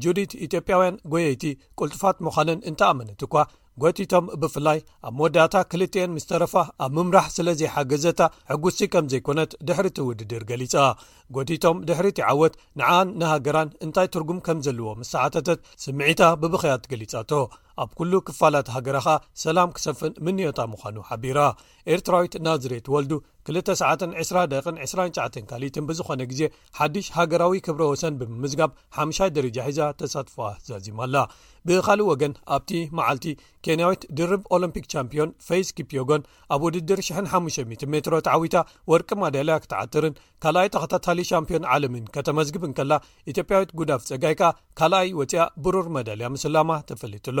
[0.03, 1.43] ጁዲት ኢትዮጵያውያን ጐየይቲ
[1.79, 3.43] ቁልጥፋት ምዃነን እንተኣመነት ኳ
[3.81, 6.53] ጎቲቶም ብፍላይ ኣብ መወዳእታ ክልጥኤን ምስ ተረፋ
[6.85, 8.21] ኣብ ምምራህ ስለ ዘይሓገዘታ
[8.51, 10.75] ሕጉስቲ ከም ዘይኮነት ድሕርቲ ውድድር ገሊጻ
[11.35, 17.31] ጎቲቶም ድሕሪ ቲ ዓወት ንዓን ንሃገራን እንታይ ትርጉም ከም ዘለዎ ምሳዓተተት ስምዒታ ብብኽያት ገሊጻቶ
[17.83, 19.07] ኣብ ኩሉ ክፋላት ሃገራኸ
[19.43, 21.39] ሰላም ክሰፍን ምንኦታ ምዃኑ ሓቢራ
[21.93, 23.13] ኤርትራዊት ናዝሬት ወልዱ
[23.51, 26.41] 29229 ካሊትን ብዝኾነ ግዜ
[26.77, 28.71] ሓድሽ ሃገራዊ ክብረ ወሰን ብምምዝጋብ
[29.17, 31.15] ሓይ ድርጃ ሒዛ ተሳትፎዋ ዘዚማኣላ
[31.67, 33.25] ብካልእ ወገን ኣብቲ መዓልቲ
[33.65, 36.23] ኬንያዊት ድርብ ኦሎምፒክ ቻምፕዮን ፌዝ ኪፕዮጎን
[36.53, 36.99] ኣብ ውድድር
[37.35, 38.57] 50 ሜትሮ ተዓዊታ
[38.91, 42.93] ወርቂ መዳልያ ክተዓትርን ካልኣይ ተኸታታሊ ሻምፕዮን ዓለምን ከተመዝግብን ከላ
[43.33, 47.39] ኢትዮጵያዊት ጉዳፍ ፀጋይ ከ ካልኣይ ወፅኣ ብሩር መዳልያ ምስላማ ተፈሊጥሎ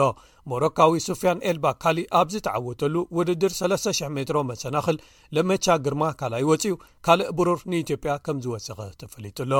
[0.51, 4.97] ሞሮካዊ ስፊያን ኤልባ ካሊእ ኣብዝ ተዓወተሉ ውድድር 300 ሜትሮ መሰናክል
[5.35, 5.83] ለመቻግ
[6.19, 6.73] ካልኣይ ይወፅኡ
[7.05, 9.53] ካልእ ብሩር ንኢትዮጵያ ከም ዝወሰኸ ተፈሊጥሎ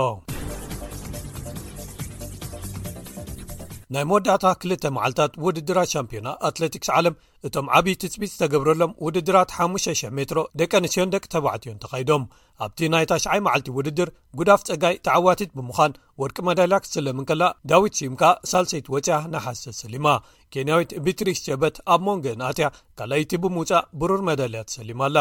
[3.94, 7.16] ናይ መወዳእታ 2ልተ መዓልታት ውድድራት ሻምፒዮና ኣትሌቲክስ ዓለም
[7.48, 12.24] እቶም ዓብዪ ትፅቢት ዝተገብረሎም ውድድራት 5,000 ሜትሮ ደቂ ኣንስዮን ደቂ ተባዕትዮን ተኻይዶም
[12.66, 14.10] ኣብቲ ናይ ታ9ይ መዓልቲ ውድድር
[14.40, 20.08] ጉዳፍ ፀጋይ ተዓዋቲት ብምዃን ወርቂ መዳልያ ክስለምን ከላ ዳዊት ሺምካ ሳልሰይት ወፅያ ናሓዝተ ሰሊማ
[20.56, 22.68] ኬንያዊት ብትሪስ ሸበት ኣብ ሞንገ ንኣትያ
[23.00, 25.18] ካልኣይቲ ብምውፃእ ብሩር መዳልያ ትሰሊማ ኣላ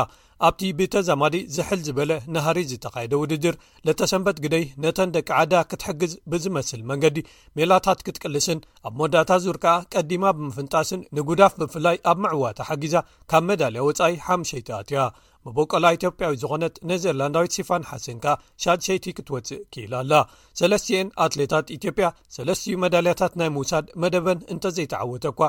[0.46, 3.54] ኣብቲ ብተዛማዲ ዘሕል ዝበለ ናሃሪ ዝተካየደ ውድድር
[3.86, 7.18] ለተሰንበት ግደይ ነተን ደቂ ዓዳ ክትሕግዝ ብዝመስል መንገዲ
[7.58, 12.94] ሜላታት ክትቅልስን ኣብ መወዳታ ዙር ከኣ ቀዲማ ብምፍንጣስን ንጉዳፍ ብፍላይ ኣብ ምዕዋት ሓጊዛ
[13.32, 15.04] ካብ መዳልያ ወፃኢ ሓምሸይቲ ኣትያ
[15.46, 20.12] መቦቆላ ኢትዮጵያዊ ዝኾነት ነዘርላንዳዊት ሲፋን ሓሴን ካ ሻድሸይቲ ክትወፅእ ክኢል ኣላ
[20.60, 25.40] ሰለስትኤን ኣትሌታት ኢትዮጵያ ሰለስትዩ መዳልያታት ናይ ምውሳድ መደበን እንተዘይተዓወተኳ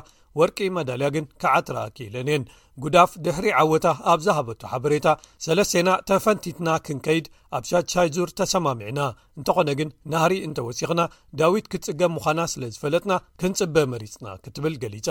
[0.42, 2.46] ወርቂ መዳልያ ግን ካዓትራ ኪኢለን እየን
[2.84, 5.08] ጉዳፍ ድሕሪ ዓወታ ኣብ ዝሃበቱ ሓበሬታ
[5.46, 7.26] ሰለስተና ተፈንቲትና ክንከይድ
[7.58, 9.00] ኣብ ሻሻይ ዙር ተሰማሚዕና
[9.38, 11.02] እንተኾነ ግን ናህሪ እንተወሲኽና
[11.42, 15.10] ዳዊት ክትጽገም ምዃና ስለ ዝፈለጥና ክንጽበ መሪፅና ክትብል ገሊጻ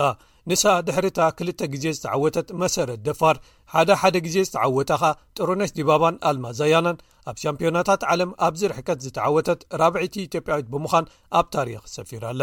[0.51, 3.37] ንሳ ድሕርታ ክልተ ግዜ ዝተዓወተት መሰረት ደፋር
[3.75, 6.99] ሓደ ሓደ ግዜ ዝተዓወታ ኸ ጥሩነሽ ዲባባን ኣልማዛያናን
[7.31, 11.11] ኣብ ሻምፒዮናታት ዓለም ኣብዚርሕከት ዝተዓወተት ራብዕቲ ኢትዮጵያዊት ብምዃን
[11.41, 12.43] ኣብ ታሪክ ሰፊራኣላ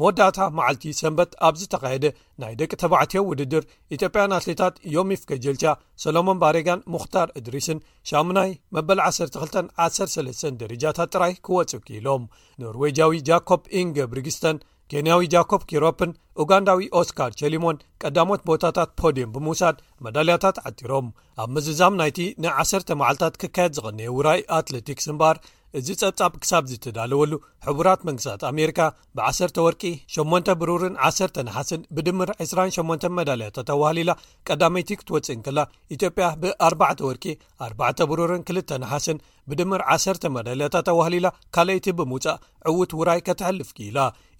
[0.00, 2.06] መወዳእታ መዓልቲ ሰንበት ኣብዝተኻየደ
[2.42, 3.64] ናይ ደቂ ተባዕትዮ ውድድር
[3.94, 5.64] ኢትዮጵያን ኣትሌታት ዮሚፍ ኬጀልቻ
[6.02, 7.80] ሶሎሞን ባሬጋን ሙኽታር እድሪስን
[8.10, 12.24] ሻሙናይ መበል 1213 ደረጃታት ጥራይ ክወፅ ኪኢሎም
[12.64, 14.58] ኖርዌጃዊ ጃኮብ ኢንገብሪግስተን
[14.92, 16.10] ኬንያዊ ጃኮብ ኪሮፕን
[16.42, 21.06] ኡጋንዳዊ ኦስካር ቸሊሞን ቀዳሞት ቦታታት ፖዲየም ብምውሳድ መዳልያታት ዓጢሮም
[21.42, 25.36] ኣብ ምዝዛም ናይቲ ን1ሰ መዓልትታት ክካየድ ዝቐነየ ውራይ ኣትለቲክ ስምባር
[25.78, 27.32] እዚ ጸጻብ ክሳብ ዝትዳለወሉ
[27.66, 28.80] ሕቡራት መንግስት ኣሜሪካ
[29.16, 29.82] ብ1ሰ ወርቂ
[30.14, 34.12] 8 ብሩርን 1 ናሓስን ብድምር 28 መዳልያታ ተዋህሊ ላ
[34.48, 35.62] ቀዳመይቲ ክትወፅእን ከላ
[35.96, 37.24] ኢትዮጵያ ብ4 ወርቂ
[37.68, 39.20] 4ብሩርን2 ናሓስን
[39.52, 42.40] ብድምር 1 መዳልያታ ተዋህሊ ላ ካልኣይቲ ብምውፃእ
[42.72, 43.98] ዕውት ውራይ ከተሐልፍ ኪኢላ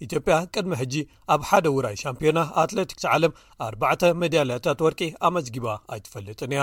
[0.09, 0.95] ኢትዮጵያ ቅድሚ ሕጂ
[1.37, 3.33] ኣብ ሓደ ውራይ ሻምፒዮና ኣትለቲክስ ዓለም
[3.71, 5.67] 4 ሜዳልያታት ወርቂ ኣመዝጊባ
[5.97, 6.63] ኣይትፈልጥን እያ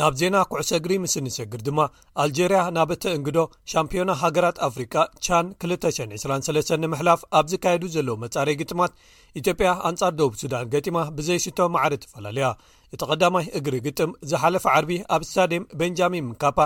[0.00, 1.80] ናብ ዜና ኩዕሶ እግሪ ምስሊ ንሰግር ድማ
[2.22, 3.38] ኣልጀርያ ናበቲ እንግዶ
[3.72, 4.94] ሻምፒዮና ሃገራት ኣፍሪቃ
[5.26, 8.92] ቻን 223 ንምሕላፍ ኣብ ዝካየዱ ዘለዉ መጻረይ ግጥማት
[9.40, 12.48] ኢትዮጵያ ኣንጻር ደቡ ሱዳን ገጢማ ብዘይስቶ ማዕሪ ተፈላለያ
[12.94, 16.58] እቲ ቀዳማይ እግሪ ግጥም ዝሓለፈ ዓርቢ ኣብ እስታድየም ቤንጃሚን ምካፓ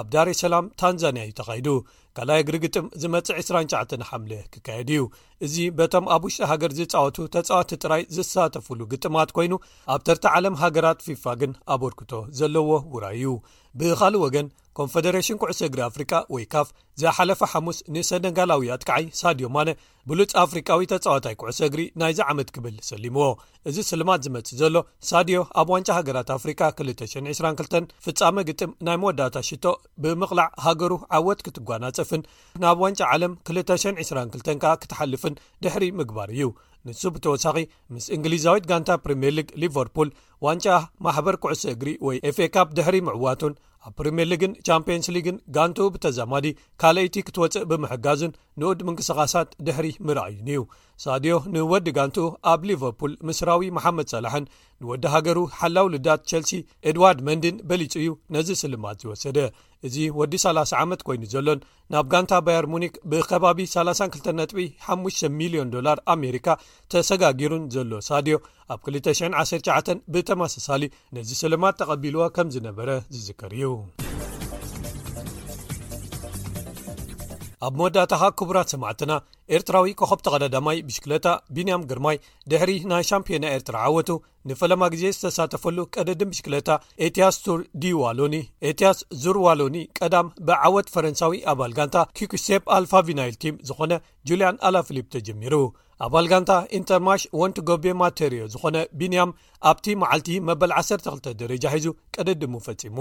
[0.00, 1.68] ኣብ ዳሬሰላም ታንዛንያ እዩ ተኻይዱ
[2.16, 5.00] ካልይ እግሪ ግጥም ዝመጽእ 29 ሓምለ ክካየድ እዩ
[5.46, 9.54] እዚ በቶም ኣብ ውሽጢ ሃገር ዝፃወቱ ተጻዋቲ ጥራይ ዝተሳተፍሉ ግጥማት ኮይኑ
[9.94, 13.32] ኣብ ተርቲ ዓለም ሃገራት ፊፋ ግን ኣበርክቶ ዘለዎ ውራይ እዩ
[13.80, 16.68] ብኻልእ ወገን ኮንፈደሬሽን ኩዕሶ እግሪ ኣፍሪካ ወይ ካፍ
[17.02, 19.74] ዘሓለፈ ሓሙስ ንሰነጋላዊ ኣጥክዓይ ሳድዮ ማነ
[20.10, 23.28] ብሉፅ ኣፍሪካዊ ተጻዋታይ ኩዕሶ እግሪ ናይ ዚ ዓመት ክብል ሰሊሙዎ
[23.70, 24.76] እዚ ስልማት ዝመጽእ ዘሎ
[25.10, 29.66] ሳድዮ ኣብ ዋንጫ ሃገራት ኣፍሪካ 222 ፍጻመ ግጥም ናይ መወዳታ ሽቶ
[30.04, 32.22] ብምቕላዕ ሃገሩ ዓወት ክትጓና ፀፍን
[32.62, 36.44] ናብ ዋንጫ ዓለም 222 ከ ክትሓልፍን ድሕሪ ምግባር እዩ
[36.86, 37.58] ንሱ ብተወሳኺ
[37.92, 40.08] ምስ እንግሊዛዊት ጋንታ ፕሪምየር ሊግ ሊቨርፑል
[40.46, 40.66] ዋንጫ
[41.04, 43.54] ማሕበር ኩዕሶ እግሪ ወይ ኤፍኤካፕ ድሕሪ ምዕዋቱን
[43.88, 46.46] ኣብ ፕሪምየር ሊግን ቻምፕንስ ሊግን ጋንቲኡ ብተዘማዲ
[46.82, 50.60] ካልአይቲ ክትወፅእ ብምሕጋዝን ንኡድ ምንቅስቓሳት ድሕሪ ምርኣዩን እዩ
[51.04, 54.44] ሳድዮ ንወዲ ጋንቲኡ ኣብ ሊቨርፑል ምስራዊ መሓመድ ሰላሕን
[54.90, 56.52] ወዲ ሃገሩ ሓላው ልዳት ቸልሲ
[56.90, 59.38] ኤድዋርድ መንድን በሊጹ እዩ ነዚ ስልማት ዝወሰደ
[59.86, 61.60] እዚ ወዲ 30 ዓመት ኮይኑ ዘሎን
[61.94, 66.46] ናብ ጋንታ ባያርሞኒክ ብከባቢ 32ጥ5 ሚልዮን ዶላር ኣሜሪካ
[66.94, 68.38] ተሰጋጊሩን ዘሎ ሳድዮ
[68.76, 70.82] ኣብ 219 ብተመሳሳሊ
[71.18, 73.66] ነዚ ስልማት ተቐቢልዎ ከም ዝነበረ ዝዝከር እዩ
[77.66, 79.12] ኣብ መወዳእታኻ ክቡራት ሰማዕትና
[79.56, 81.26] ኤርትራዊ ኮኸብቲቀዳዳማይ ብሽክለታ
[81.56, 82.16] ቢንያም ግርማይ
[82.50, 84.08] ድሕሪ ናይ ሻምፒዮና ኤርትራ ዓወቱ
[84.50, 86.68] ንፈለማ ግዜ ዝተሳተፈሉ ቀደድን ብሽክለታ
[87.06, 88.34] ኤያስ ቱርዲዋሎኒ
[88.70, 93.92] ኤትያስ ዙርዋሎኒ ቀዳም ብዓወት ፈረንሳዊ ኣባልጋንታ ኪኩሴፕ ኣልፋ ቪናይል ቲም ዝኾነ
[94.30, 95.54] ጁልያን ኣላፊሊፕ ተጀሚሩ
[96.04, 99.30] ኣባል ጋንታ ኢንተርማሽ ወንቲ ጎቤ ማቴሪዮ ዝኾነ ቢንያም
[99.70, 102.98] ኣብቲ መዓልቲ መበል 12 ደረጃ ሒዙ ቀደድሙ ፈጺሙ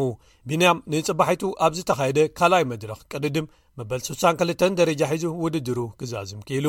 [0.50, 3.48] ቢንያም ንፅባሒቱ ኣብዝተኻየደ ካልኣይ መድረኽ ቅድድም
[3.80, 6.68] መበል 62 ደረጃ ሒዙ ውድድሩ ክዛዝም ክኢሉ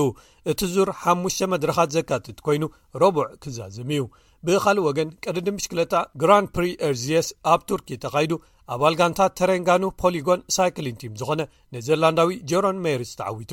[0.52, 2.64] እቲ ዙር 5ሽ መድረኻት ዘካትት ኮይኑ
[3.04, 4.04] ረቡዕ ክዛዝም እዩ
[4.46, 8.32] ብኻልእ ወገን ቅድድም ሽክለጣ ግራን ፕሪ ኣርዚየስ ኣብ ቱርኪ ተኻይዱ
[8.74, 11.40] ኣባል ጋንታ ተረንጋኑ ፖሊጎን ሳይክሊን ቲም ዝኾነ
[11.76, 13.52] ነዘርላንዳዊ ጀሮን ሜሪስ ተዓዊቱ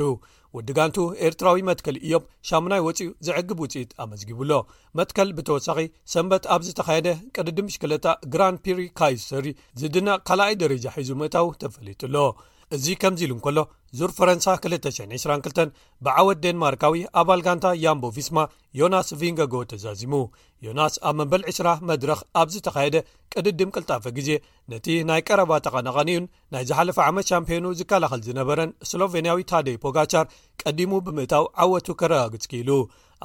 [0.57, 4.51] ወዲጋንቱ ኤርትራዊ መትከል እዮም ሻሙናይ ወፂኡ ዘዕግብ ውፅኢት ኣመዝጊብሎ
[4.99, 5.77] መትከል ብተወሳኺ
[6.13, 9.47] ሰንበት ኣብ ዝተካየደ ቀድዲ ምሽክለጣ ግራን ፕሪ ካይሰሪ
[9.81, 12.15] ዝድናቅ ካልኣይ ደረጃ ሒዙ ምእታዉ ተፈለጡሎ
[12.75, 13.59] እዚ ከምዚ ኢሉ እንከሎ
[13.99, 15.71] ዙር ፈረንሳ 222
[16.05, 18.37] ብዓወት ዴንማርካዊ ኣባልጋንታ ያምቦ ቪስማ
[18.79, 20.13] ዮናስ ቪንጋጎ ተዛዚሙ
[20.67, 22.95] ዮናስ ኣብ መንበል 200 መድረኽ ኣብዝተካየደ
[23.33, 24.29] ቅድድም ቅልጣፈ ግዜ
[24.73, 30.25] ነቲ ናይ ቀረባ ጠቐናቐኒኡን ናይ ዝሓለፈ ዓመት ሻምፒዮኑ ዝከላኸል ዝነበረን ስሎቬንያዊ ታደ ፖጋቻር
[30.63, 32.71] ቀዲሙ ብምእታው ዓወቱ ከረጋግፅኪኢሉ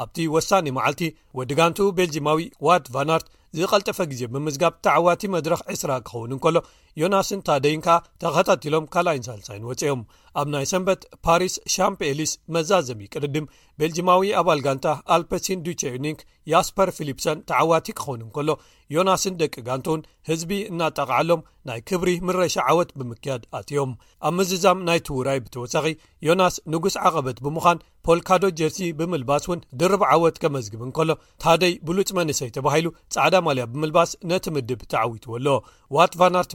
[0.04, 1.02] ኣብቲ ወሳኒ መዓልቲ
[1.40, 3.28] ወዲጋንቱ ቤልጅማዊ ዋድ ቫናርት
[3.58, 6.56] ዝቐልጠፈ ግዜ ብምዝጋብ ተዓዋቲ መድረኽ 2ስራ ክኸውን እንከሎ
[7.00, 10.02] ዮናስን ታደይን ከዓ ተኸታትሎም ካልይን ሳልሳይን ወፅኦም
[10.40, 16.18] ኣብ ናይ ሰንበት ፓሪስ ሻምፒ ኤሊስ መዛዘሚቅርድም ቤልጂማዊ ኣባል ጋንታ ኣልፐሲን ዱቸኒንክ
[16.52, 18.50] ያስፐር ፊሊፕሰን ተዓዋቲ ክኸውኑ ከሎ
[18.96, 23.92] ዮናስን ደቂ ጋንቱውን ህዝቢ እናጠቅዓሎም ናይ ክብሪ ምረሻ ዓወት ብምክያድ ኣትዮም
[24.28, 25.86] ኣብ ምዝዛም ናይ ትውራይ ብተወሳኺ
[26.28, 31.10] ዮናስ ንጉስ ዓቐበት ብምዃን ፖልካዶ ጀርሲ ብምልባስ እውን ድርብ ዓወት ከመዝግብ ከሎ
[31.44, 36.52] ታደይ ብሉጭ መንሰይ ተባሂሉ ፃዕዳ ማልያ ብምልባስ ነትምድብ ተዓዊትወሎዎዋቫናርት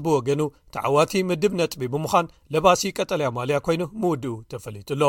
[0.76, 5.02] ተዓዋቲ ምድብ ነጥቢ ብምዃን ለባሲ ቀጠልያ ማልያ ኮይኑ ምውድኡ ተፈሊጡሎ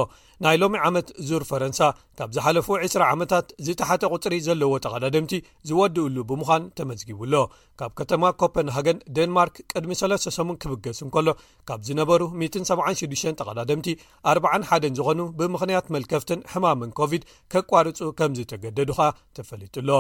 [0.44, 1.80] ናይ ሎሚ ዓመት ዙር ፈረንሳ
[2.18, 5.32] ካብ ዝሓለፉ 2ስ ዓመታት ዝተሓተ ቁፅሪ ዘለዎ ጠቀዳድምቲ
[5.70, 7.34] ዝወድእሉ ብምዃን ተመዝጊቡሎ
[7.82, 11.28] ካብ ከተማ ኮፐንሃገን ደንማርክ ቅድሚ 3ሰሙን ክብገሱ ንከሎ
[11.70, 13.88] ካብ ዝነበሩ 176 ጠቀዳደምቲ
[14.36, 19.00] 41ን ዝኾኑ ብምክንያት መልከፍትን ሕማምን ኮቪድ ኬቋርፁ ከም ዝተገደዱኸ
[19.38, 19.90] ተፈሊጡሎ